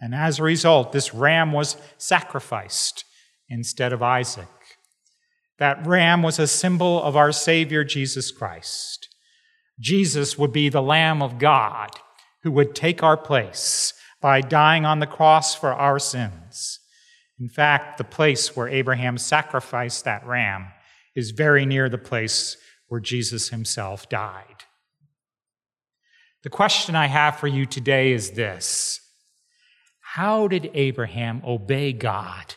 and 0.00 0.14
as 0.14 0.38
a 0.38 0.44
result, 0.44 0.92
this 0.92 1.12
ram 1.12 1.52
was 1.52 1.76
sacrificed 1.98 3.04
instead 3.48 3.92
of 3.92 4.02
Isaac. 4.02 4.46
That 5.58 5.84
ram 5.84 6.22
was 6.22 6.38
a 6.38 6.46
symbol 6.46 7.02
of 7.02 7.16
our 7.16 7.32
Savior 7.32 7.82
Jesus 7.82 8.30
Christ. 8.30 9.08
Jesus 9.80 10.38
would 10.38 10.52
be 10.52 10.68
the 10.68 10.82
Lamb 10.82 11.20
of 11.20 11.38
God 11.38 11.90
who 12.44 12.52
would 12.52 12.74
take 12.74 13.02
our 13.02 13.16
place 13.16 13.92
by 14.20 14.40
dying 14.40 14.84
on 14.84 15.00
the 15.00 15.06
cross 15.06 15.54
for 15.54 15.72
our 15.72 15.98
sins. 15.98 16.78
In 17.38 17.48
fact, 17.48 17.98
the 17.98 18.04
place 18.04 18.54
where 18.54 18.68
Abraham 18.68 19.18
sacrificed 19.18 20.04
that 20.04 20.26
ram 20.26 20.68
is 21.16 21.32
very 21.32 21.66
near 21.66 21.88
the 21.88 21.98
place 21.98 22.56
where 22.90 23.00
Jesus 23.00 23.50
himself 23.50 24.08
died. 24.08 24.64
The 26.42 26.50
question 26.50 26.96
I 26.96 27.06
have 27.06 27.38
for 27.38 27.46
you 27.46 27.64
today 27.64 28.12
is 28.12 28.32
this 28.32 29.00
How 30.00 30.48
did 30.48 30.72
Abraham 30.74 31.40
obey 31.46 31.92
God 31.92 32.56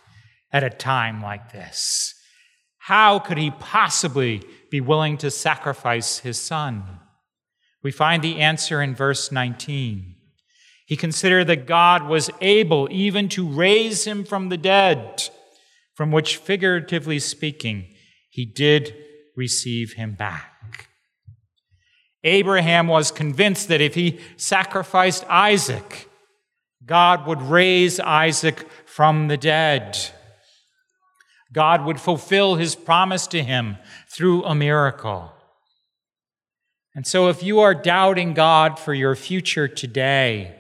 at 0.51 0.63
a 0.63 0.71
time 0.71 1.21
like 1.21 1.53
this? 1.53 2.15
How 2.79 3.19
could 3.19 3.37
he 3.37 3.51
possibly 3.51 4.41
be 4.71 4.81
willing 4.81 5.17
to 5.19 5.29
sacrifice 5.29 6.19
his 6.19 6.39
son? 6.39 6.83
We 7.83 7.91
find 7.91 8.23
the 8.23 8.39
answer 8.39 8.81
in 8.81 8.95
verse 8.95 9.31
19. 9.31 10.15
He 10.87 10.97
considered 10.97 11.45
that 11.45 11.67
God 11.67 12.07
was 12.07 12.31
able 12.41 12.87
even 12.91 13.29
to 13.29 13.47
raise 13.47 14.05
him 14.05 14.25
from 14.25 14.49
the 14.49 14.57
dead, 14.57 15.29
from 15.93 16.11
which, 16.11 16.37
figuratively 16.37 17.19
speaking, 17.19 17.93
he 18.31 18.45
did 18.45 18.95
receive 19.35 19.93
him 19.93 20.13
back. 20.13 20.89
Abraham 22.23 22.87
was 22.87 23.11
convinced 23.11 23.67
that 23.67 23.81
if 23.81 23.95
he 23.95 24.19
sacrificed 24.37 25.25
Isaac, 25.27 26.09
God 26.85 27.27
would 27.27 27.41
raise 27.41 27.99
Isaac 27.99 28.67
from 28.85 29.27
the 29.27 29.37
dead. 29.37 29.97
God 31.51 31.85
would 31.85 31.99
fulfill 31.99 32.55
his 32.55 32.75
promise 32.75 33.27
to 33.27 33.43
him 33.43 33.77
through 34.09 34.43
a 34.43 34.55
miracle. 34.55 35.33
And 36.95 37.07
so, 37.07 37.29
if 37.29 37.41
you 37.41 37.59
are 37.59 37.73
doubting 37.73 38.33
God 38.33 38.77
for 38.77 38.93
your 38.93 39.15
future 39.15 39.67
today, 39.67 40.55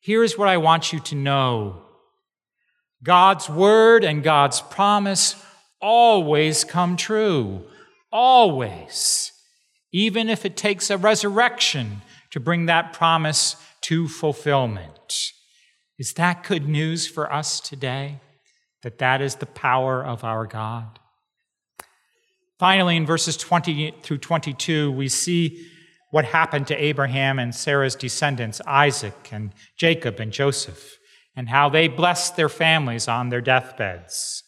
here's 0.00 0.38
what 0.38 0.48
I 0.48 0.56
want 0.56 0.92
you 0.92 1.00
to 1.00 1.14
know 1.14 1.82
God's 3.02 3.48
word 3.48 4.04
and 4.04 4.22
God's 4.22 4.60
promise 4.60 5.36
always 5.80 6.64
come 6.64 6.96
true. 6.96 7.64
Always. 8.12 9.32
Even 9.92 10.28
if 10.28 10.44
it 10.44 10.56
takes 10.56 10.90
a 10.90 10.98
resurrection 10.98 12.02
to 12.30 12.40
bring 12.40 12.66
that 12.66 12.92
promise 12.92 13.56
to 13.82 14.08
fulfillment. 14.08 15.32
Is 15.98 16.14
that 16.14 16.44
good 16.44 16.68
news 16.68 17.06
for 17.06 17.32
us 17.32 17.60
today? 17.60 18.20
That 18.82 18.98
that 18.98 19.20
is 19.20 19.36
the 19.36 19.46
power 19.46 20.04
of 20.04 20.24
our 20.24 20.46
God? 20.46 20.98
Finally, 22.58 22.96
in 22.96 23.06
verses 23.06 23.36
20 23.36 23.94
through 24.02 24.18
22, 24.18 24.92
we 24.92 25.08
see 25.08 25.66
what 26.10 26.24
happened 26.24 26.66
to 26.68 26.76
Abraham 26.76 27.38
and 27.38 27.54
Sarah's 27.54 27.96
descendants, 27.96 28.60
Isaac 28.66 29.30
and 29.32 29.52
Jacob 29.76 30.20
and 30.20 30.32
Joseph, 30.32 30.98
and 31.34 31.48
how 31.48 31.68
they 31.68 31.88
blessed 31.88 32.36
their 32.36 32.48
families 32.48 33.08
on 33.08 33.30
their 33.30 33.40
deathbeds. 33.40 34.42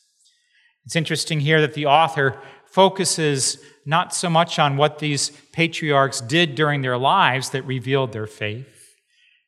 It's 0.85 0.96
interesting 0.96 1.40
here 1.40 1.61
that 1.62 1.74
the 1.74 1.87
author 1.87 2.38
focuses 2.75 3.59
not 3.87 4.13
so 4.13 4.29
much 4.29 4.59
on 4.59 4.77
what 4.77 4.99
these 4.99 5.31
patriarchs 5.53 6.21
did 6.21 6.57
during 6.57 6.83
their 6.83 6.99
lives 6.99 7.51
that 7.51 7.63
revealed 7.63 8.13
their 8.13 8.27
faith. 8.27 8.97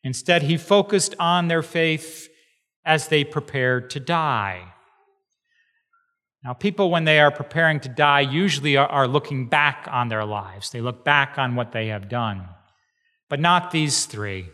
Instead, 0.04 0.44
he 0.44 0.56
focused 0.56 1.12
on 1.18 1.48
their 1.48 1.62
faith 1.62 2.28
as 2.84 3.08
they 3.08 3.24
prepared 3.24 3.90
to 3.90 3.98
die. 3.98 4.62
Now, 6.44 6.52
people, 6.52 6.88
when 6.88 7.02
they 7.02 7.18
are 7.18 7.32
preparing 7.32 7.80
to 7.80 7.88
die, 7.88 8.20
usually 8.20 8.76
are, 8.76 9.08
looking 9.08 9.48
back 9.48 9.88
on 9.90 10.08
their 10.08 10.24
lives. 10.24 10.70
They 10.70 10.80
look 10.80 11.04
back 11.04 11.36
on 11.36 11.56
what 11.56 11.72
they 11.72 11.88
have 11.88 12.08
done. 12.08 12.44
But 13.28 13.40
not 13.40 13.72
these 13.72 14.06
three. 14.06 14.50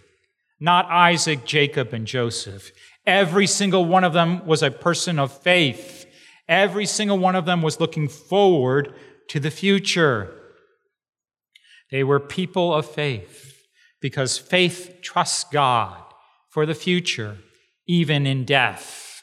Not 0.58 0.86
Isaac, 0.86 1.44
Jacob, 1.44 1.92
and 1.92 2.06
Joseph. 2.06 2.72
Every 3.06 3.46
single 3.46 3.84
one 3.84 4.04
of 4.04 4.14
them 4.14 4.46
was 4.46 4.62
a 4.62 4.70
person 4.70 5.18
of 5.18 5.30
faith. 5.30 6.01
Every 6.48 6.86
single 6.86 7.18
one 7.18 7.36
of 7.36 7.46
them 7.46 7.62
was 7.62 7.80
looking 7.80 8.08
forward 8.08 8.94
to 9.28 9.40
the 9.40 9.50
future. 9.50 10.32
They 11.90 12.04
were 12.04 12.20
people 12.20 12.74
of 12.74 12.86
faith 12.86 13.66
because 14.00 14.38
faith 14.38 14.98
trusts 15.02 15.44
God 15.44 16.02
for 16.50 16.66
the 16.66 16.74
future, 16.74 17.38
even 17.86 18.26
in 18.26 18.44
death. 18.44 19.22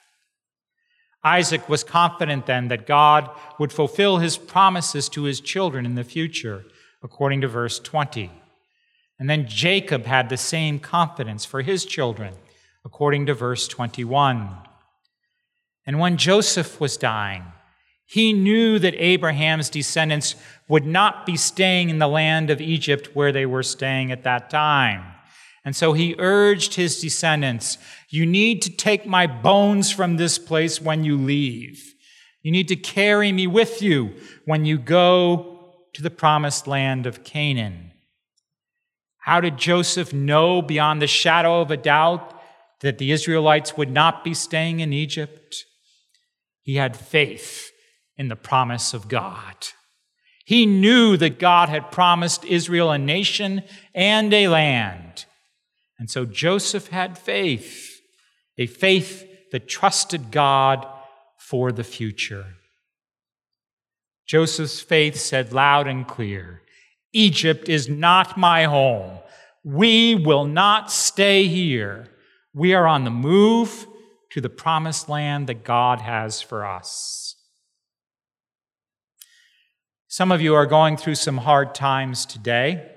Isaac 1.23 1.67
was 1.67 1.84
confident 1.84 2.45
then 2.45 2.69
that 2.69 2.88
God 2.88 3.29
would 3.60 3.73
fulfill 3.73 4.17
his 4.17 4.38
promises 4.38 5.10
to 5.10 5.23
his 5.23 5.41
children 5.41 5.86
in 5.86 5.95
the 5.95 6.03
future, 6.03 6.63
according 7.03 7.41
to 7.41 7.47
verse 7.47 7.77
20. 7.79 8.32
And 9.19 9.29
then 9.29 9.47
Jacob 9.47 10.05
had 10.05 10.29
the 10.29 10.38
same 10.38 10.79
confidence 10.79 11.43
for 11.43 11.62
his 11.62 11.84
children, 11.84 12.36
according 12.86 13.25
to 13.25 13.34
verse 13.34 13.67
21. 13.67 14.68
And 15.89 15.97
when 15.97 16.17
Joseph 16.17 16.80
was 16.80 16.97
dying, 16.97 17.43
he 18.06 18.32
knew 18.32 18.78
that 18.78 18.93
Abraham's 19.04 19.71
descendants 19.71 20.36
would 20.67 20.86
not 20.86 21.25
be 21.25 21.36
staying 21.36 21.89
in 21.89 21.97
the 21.97 22.08
land 22.08 22.52
of 22.52 22.62
Egypt 22.62 23.15
where 23.15 23.32
they 23.32 23.47
were 23.47 23.63
staying 23.63 24.12
at 24.12 24.23
that 24.23 24.52
time. 24.52 25.04
And 25.65 25.75
so 25.75 25.93
he 25.93 26.13
urged 26.19 26.75
his 26.75 27.02
descendants, 27.02 27.80
You 28.08 28.28
need 28.28 28.62
to 28.62 28.69
take 28.69 29.08
my 29.08 29.25
bones 29.25 29.91
from 29.91 30.17
this 30.17 30.38
place 30.38 30.80
when 30.80 31.04
you 31.04 31.17
leave. 31.17 31.95
You 32.43 32.52
need 32.52 32.67
to 32.67 32.75
carry 32.75 33.32
me 33.32 33.47
with 33.47 33.82
you 33.82 34.13
when 34.45 34.65
you 34.65 34.78
go 34.78 35.73
to 35.93 36.04
the 36.04 36.12
promised 36.12 36.67
land 36.67 37.08
of 37.08 37.23
Canaan. 37.23 37.93
How 39.21 39.41
did 39.41 39.58
Joseph 39.58 40.13
know 40.13 40.62
beyond 40.62 41.02
the 41.02 41.08
shadow 41.08 41.62
of 41.62 41.71
a 41.71 41.78
doubt 41.78 42.39
that 42.82 42.99
the 42.99 43.12
Israelites 43.12 43.75
would 43.75 43.89
not 43.89 44.23
be 44.23 44.36
staying 44.36 44.82
in 44.82 44.93
Egypt? 44.93 45.65
He 46.69 46.75
had 46.75 46.95
faith 46.95 47.71
in 48.15 48.27
the 48.27 48.36
promise 48.36 48.93
of 48.93 49.08
God. 49.08 49.55
He 50.45 50.67
knew 50.67 51.17
that 51.17 51.39
God 51.39 51.67
had 51.67 51.91
promised 51.91 52.45
Israel 52.45 52.91
a 52.91 52.99
nation 52.99 53.63
and 53.95 54.32
a 54.32 54.49
land. 54.49 55.25
And 55.97 56.12
so 56.12 56.25
Joseph 56.25 56.89
had 56.89 57.17
faith, 57.17 57.99
a 58.60 58.67
faith 58.67 59.27
that 59.51 59.67
trusted 59.67 60.29
God 60.29 60.86
for 61.39 61.71
the 61.71 61.84
future. 61.84 62.45
Joseph's 64.27 64.79
faith 64.79 65.15
said 65.15 65.51
loud 65.51 65.88
and 65.88 66.08
clear 66.08 66.62
Egypt 67.13 67.67
is 67.67 67.89
not 67.89 68.38
my 68.38 68.65
home. 68.65 69.17
We 69.63 70.13
will 70.13 70.45
not 70.45 70.91
stay 70.91 71.47
here. 71.47 72.10
We 72.53 72.75
are 72.75 72.86
on 72.86 73.05
the 73.05 73.10
move 73.10 73.88
to 74.32 74.42
the 74.42 74.50
promised 74.50 75.10
land 75.10 75.48
that 75.48 75.63
God 75.63 76.00
has 76.02 76.42
for 76.42 76.65
us. 76.65 77.36
Some 80.08 80.32
of 80.32 80.42
you 80.42 80.56
are 80.56 80.65
going 80.65 80.98
through 80.98 81.15
some 81.15 81.38
hard 81.38 81.76
times 81.76 82.26
today. 82.26 82.92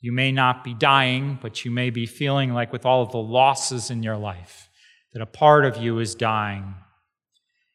You 0.00 0.12
may 0.12 0.32
not 0.32 0.64
be 0.64 0.74
dying, 0.74 1.38
but 1.40 1.64
you 1.64 1.70
may 1.70 1.90
be 1.90 2.06
feeling 2.06 2.52
like, 2.52 2.72
with 2.72 2.84
all 2.84 3.02
of 3.02 3.12
the 3.12 3.18
losses 3.18 3.90
in 3.90 4.02
your 4.02 4.16
life, 4.16 4.68
that 5.12 5.22
a 5.22 5.26
part 5.26 5.64
of 5.64 5.76
you 5.76 5.98
is 5.98 6.14
dying. 6.14 6.74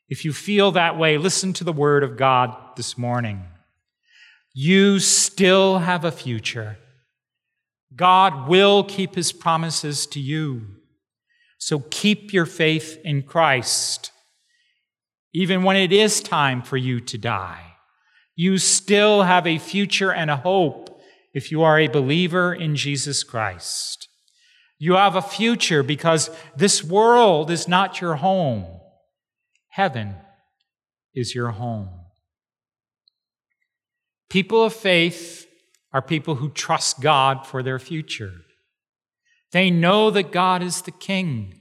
If 0.10 0.26
you 0.26 0.34
feel 0.34 0.72
that 0.72 0.98
way, 0.98 1.18
listen 1.18 1.54
to 1.54 1.64
the 1.64 1.74
word 1.74 2.04
of 2.04 2.18
God 2.18 2.56
this 2.76 2.98
morning. 2.98 3.46
You 4.54 5.00
still 5.00 5.80
have 5.80 6.04
a 6.04 6.12
future. 6.12 6.78
God 7.96 8.50
will 8.50 8.84
keep 8.84 9.16
his 9.16 9.32
promises 9.32 10.06
to 10.08 10.20
you. 10.20 10.68
So 11.62 11.84
keep 11.92 12.34
your 12.34 12.48
faith 12.48 13.00
in 13.06 13.22
Christ, 13.22 14.12
even 15.32 15.62
when 15.62 15.76
it 15.78 15.94
is 15.94 16.20
time 16.20 16.64
for 16.64 16.76
you 16.76 17.00
to 17.02 17.20
die. 17.20 17.76
You 18.36 18.58
still 18.58 19.22
have 19.22 19.46
a 19.46 19.60
future 19.60 20.12
and 20.12 20.32
a 20.32 20.38
hope 20.38 21.00
if 21.36 21.52
you 21.52 21.62
are 21.62 21.80
a 21.80 21.88
believer 21.88 22.52
in 22.52 22.76
Jesus 22.76 23.24
Christ. 23.24 24.08
You 24.80 24.94
have 24.94 25.16
a 25.16 25.22
future 25.22 25.84
because 25.84 26.32
this 26.58 26.84
world 26.84 27.52
is 27.52 27.68
not 27.68 28.02
your 28.02 28.16
home. 28.16 28.66
Heaven 29.70 30.16
is 31.14 31.36
your 31.36 31.52
home. 31.52 31.90
People 34.32 34.64
of 34.64 34.74
faith 34.74 35.46
are 35.94 36.02
people 36.02 36.36
who 36.36 36.50
trust 36.50 37.02
God 37.02 37.46
for 37.46 37.62
their 37.62 37.78
future. 37.78 38.34
They 39.52 39.70
know 39.70 40.12
that 40.12 40.32
God 40.32 40.64
is 40.64 40.82
the 40.82 40.92
King, 40.92 41.60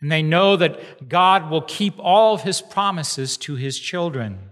and 0.00 0.12
they 0.12 0.22
know 0.22 0.56
that 0.56 1.08
God 1.08 1.50
will 1.50 1.62
keep 1.62 1.94
all 1.98 2.34
of 2.34 2.42
his 2.42 2.60
promises 2.60 3.36
to 3.38 3.54
his 3.54 3.78
children. 3.78 4.50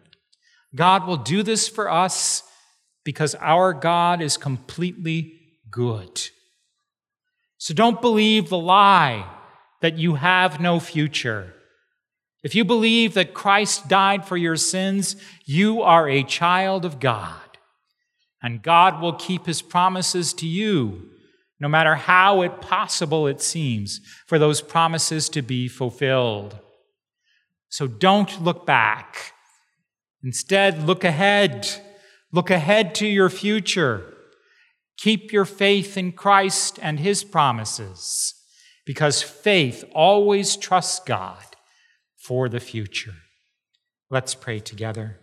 God 0.75 1.07
will 1.07 1.17
do 1.17 1.43
this 1.43 1.69
for 1.69 1.91
us 1.91 2.43
because 3.05 3.35
our 3.37 3.73
God 3.73 4.21
is 4.21 4.37
completely 4.37 5.41
good. 5.71 6.29
So 7.59 7.73
don't 7.73 8.01
believe 8.01 8.49
the 8.49 8.59
lie 8.59 9.27
that 9.81 9.99
you 9.99 10.17
have 10.17 10.61
no 10.61 10.81
future. 10.81 11.55
If 12.43 12.55
you 12.55 12.65
believe 12.65 13.15
that 13.15 13.35
Christ 13.35 13.89
died 13.89 14.27
for 14.27 14.37
your 14.37 14.57
sins, 14.57 15.17
you 15.45 15.83
are 15.83 16.09
a 16.09 16.23
child 16.23 16.85
of 16.85 17.01
God. 17.01 17.41
And 18.43 18.63
God 18.63 19.01
will 19.01 19.15
keep 19.15 19.47
his 19.47 19.63
promises 19.63 20.33
to 20.35 20.47
you, 20.47 21.11
no 21.59 21.69
matter 21.69 21.95
how 21.95 22.43
impossible 22.43 23.27
it 23.27 23.41
seems 23.41 24.01
for 24.27 24.39
those 24.39 24.61
promises 24.61 25.29
to 25.31 25.43
be 25.43 25.69
fulfilled. 25.69 26.59
So 27.69 27.87
don't 27.87 28.43
look 28.43 28.67
back. 28.67 29.33
Instead, 30.23 30.87
look 30.87 31.05
ahead. 31.05 31.69
Look 32.33 32.51
ahead 32.51 32.95
to 32.97 33.07
your 33.07 33.31
future. 33.31 34.15
Keep 34.99 35.33
your 35.33 35.45
faith 35.45 35.97
in 35.97 36.13
Christ 36.13 36.79
and 36.83 36.99
his 36.99 37.23
promises, 37.23 38.35
because 38.87 39.23
faith 39.23 39.85
always 39.95 40.57
trusts 40.57 41.01
God 41.05 41.45
for 42.17 42.49
the 42.49 42.61
future. 42.61 43.15
Let's 44.11 44.35
pray 44.35 44.59
together. 44.59 45.21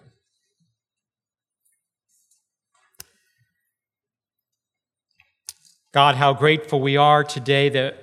God, 5.93 6.15
how 6.15 6.33
grateful 6.33 6.81
we 6.81 6.97
are 6.97 7.23
today 7.23 7.69
that 7.69 7.95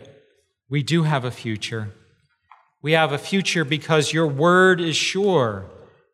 we 0.69 0.81
do 0.81 1.03
have 1.03 1.25
a 1.25 1.31
future. 1.33 1.93
We 2.83 2.93
have 2.93 3.11
a 3.11 3.19
future 3.19 3.65
because 3.65 4.13
your 4.13 4.29
word 4.29 4.81
is 4.81 4.95
sure, 4.95 5.69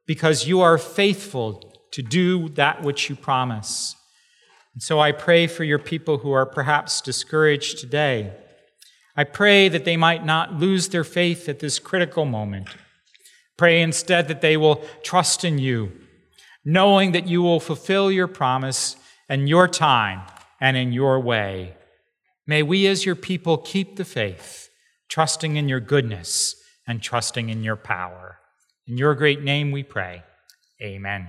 because 0.07 0.49
you 0.49 0.63
are 0.63 0.79
faithful 0.79 1.75
to 1.93 2.01
do 2.01 2.49
that 2.51 2.83
which 2.83 3.11
you 3.11 3.15
promise. 3.15 3.95
And 4.73 4.83
so 4.83 5.01
I 5.01 5.13
pray 5.13 5.47
for 5.47 5.65
your 5.65 5.79
people 5.79 6.17
who 6.17 6.33
are 6.33 6.47
perhaps 6.47 7.03
discouraged 7.03 7.79
today. 7.79 8.33
I 9.15 9.25
pray 9.25 9.69
that 9.69 9.85
they 9.85 9.99
might 9.99 10.25
not 10.25 10.55
lose 10.55 10.89
their 10.89 11.05
faith 11.05 11.47
at 11.47 11.59
this 11.59 11.79
critical 11.79 12.25
moment. 12.25 12.69
Pray 13.59 13.83
instead 13.83 14.29
that 14.29 14.41
they 14.41 14.57
will 14.57 14.83
trust 15.03 15.45
in 15.45 15.59
you, 15.59 15.93
knowing 16.65 17.13
that 17.13 17.27
you 17.27 17.43
will 17.43 17.61
fulfill 17.61 18.11
your 18.11 18.29
promise 18.29 18.97
and 19.29 19.47
your 19.47 19.69
time 19.69 20.23
and 20.61 20.77
in 20.77 20.93
your 20.93 21.21
way. 21.21 21.75
May 22.47 22.63
we 22.63 22.87
as 22.87 23.05
your 23.05 23.17
people 23.17 23.59
keep 23.59 23.97
the 23.97 24.05
faith, 24.05 24.69
trusting 25.09 25.57
in 25.57 25.69
your 25.69 25.81
goodness 25.81 26.55
and 26.87 27.03
trusting 27.03 27.49
in 27.49 27.65
your 27.65 27.77
power. 27.77 28.39
In 28.87 28.97
your 28.97 29.15
great 29.15 29.43
name 29.43 29.73
we 29.73 29.83
pray. 29.83 30.23
Amen. 30.81 31.29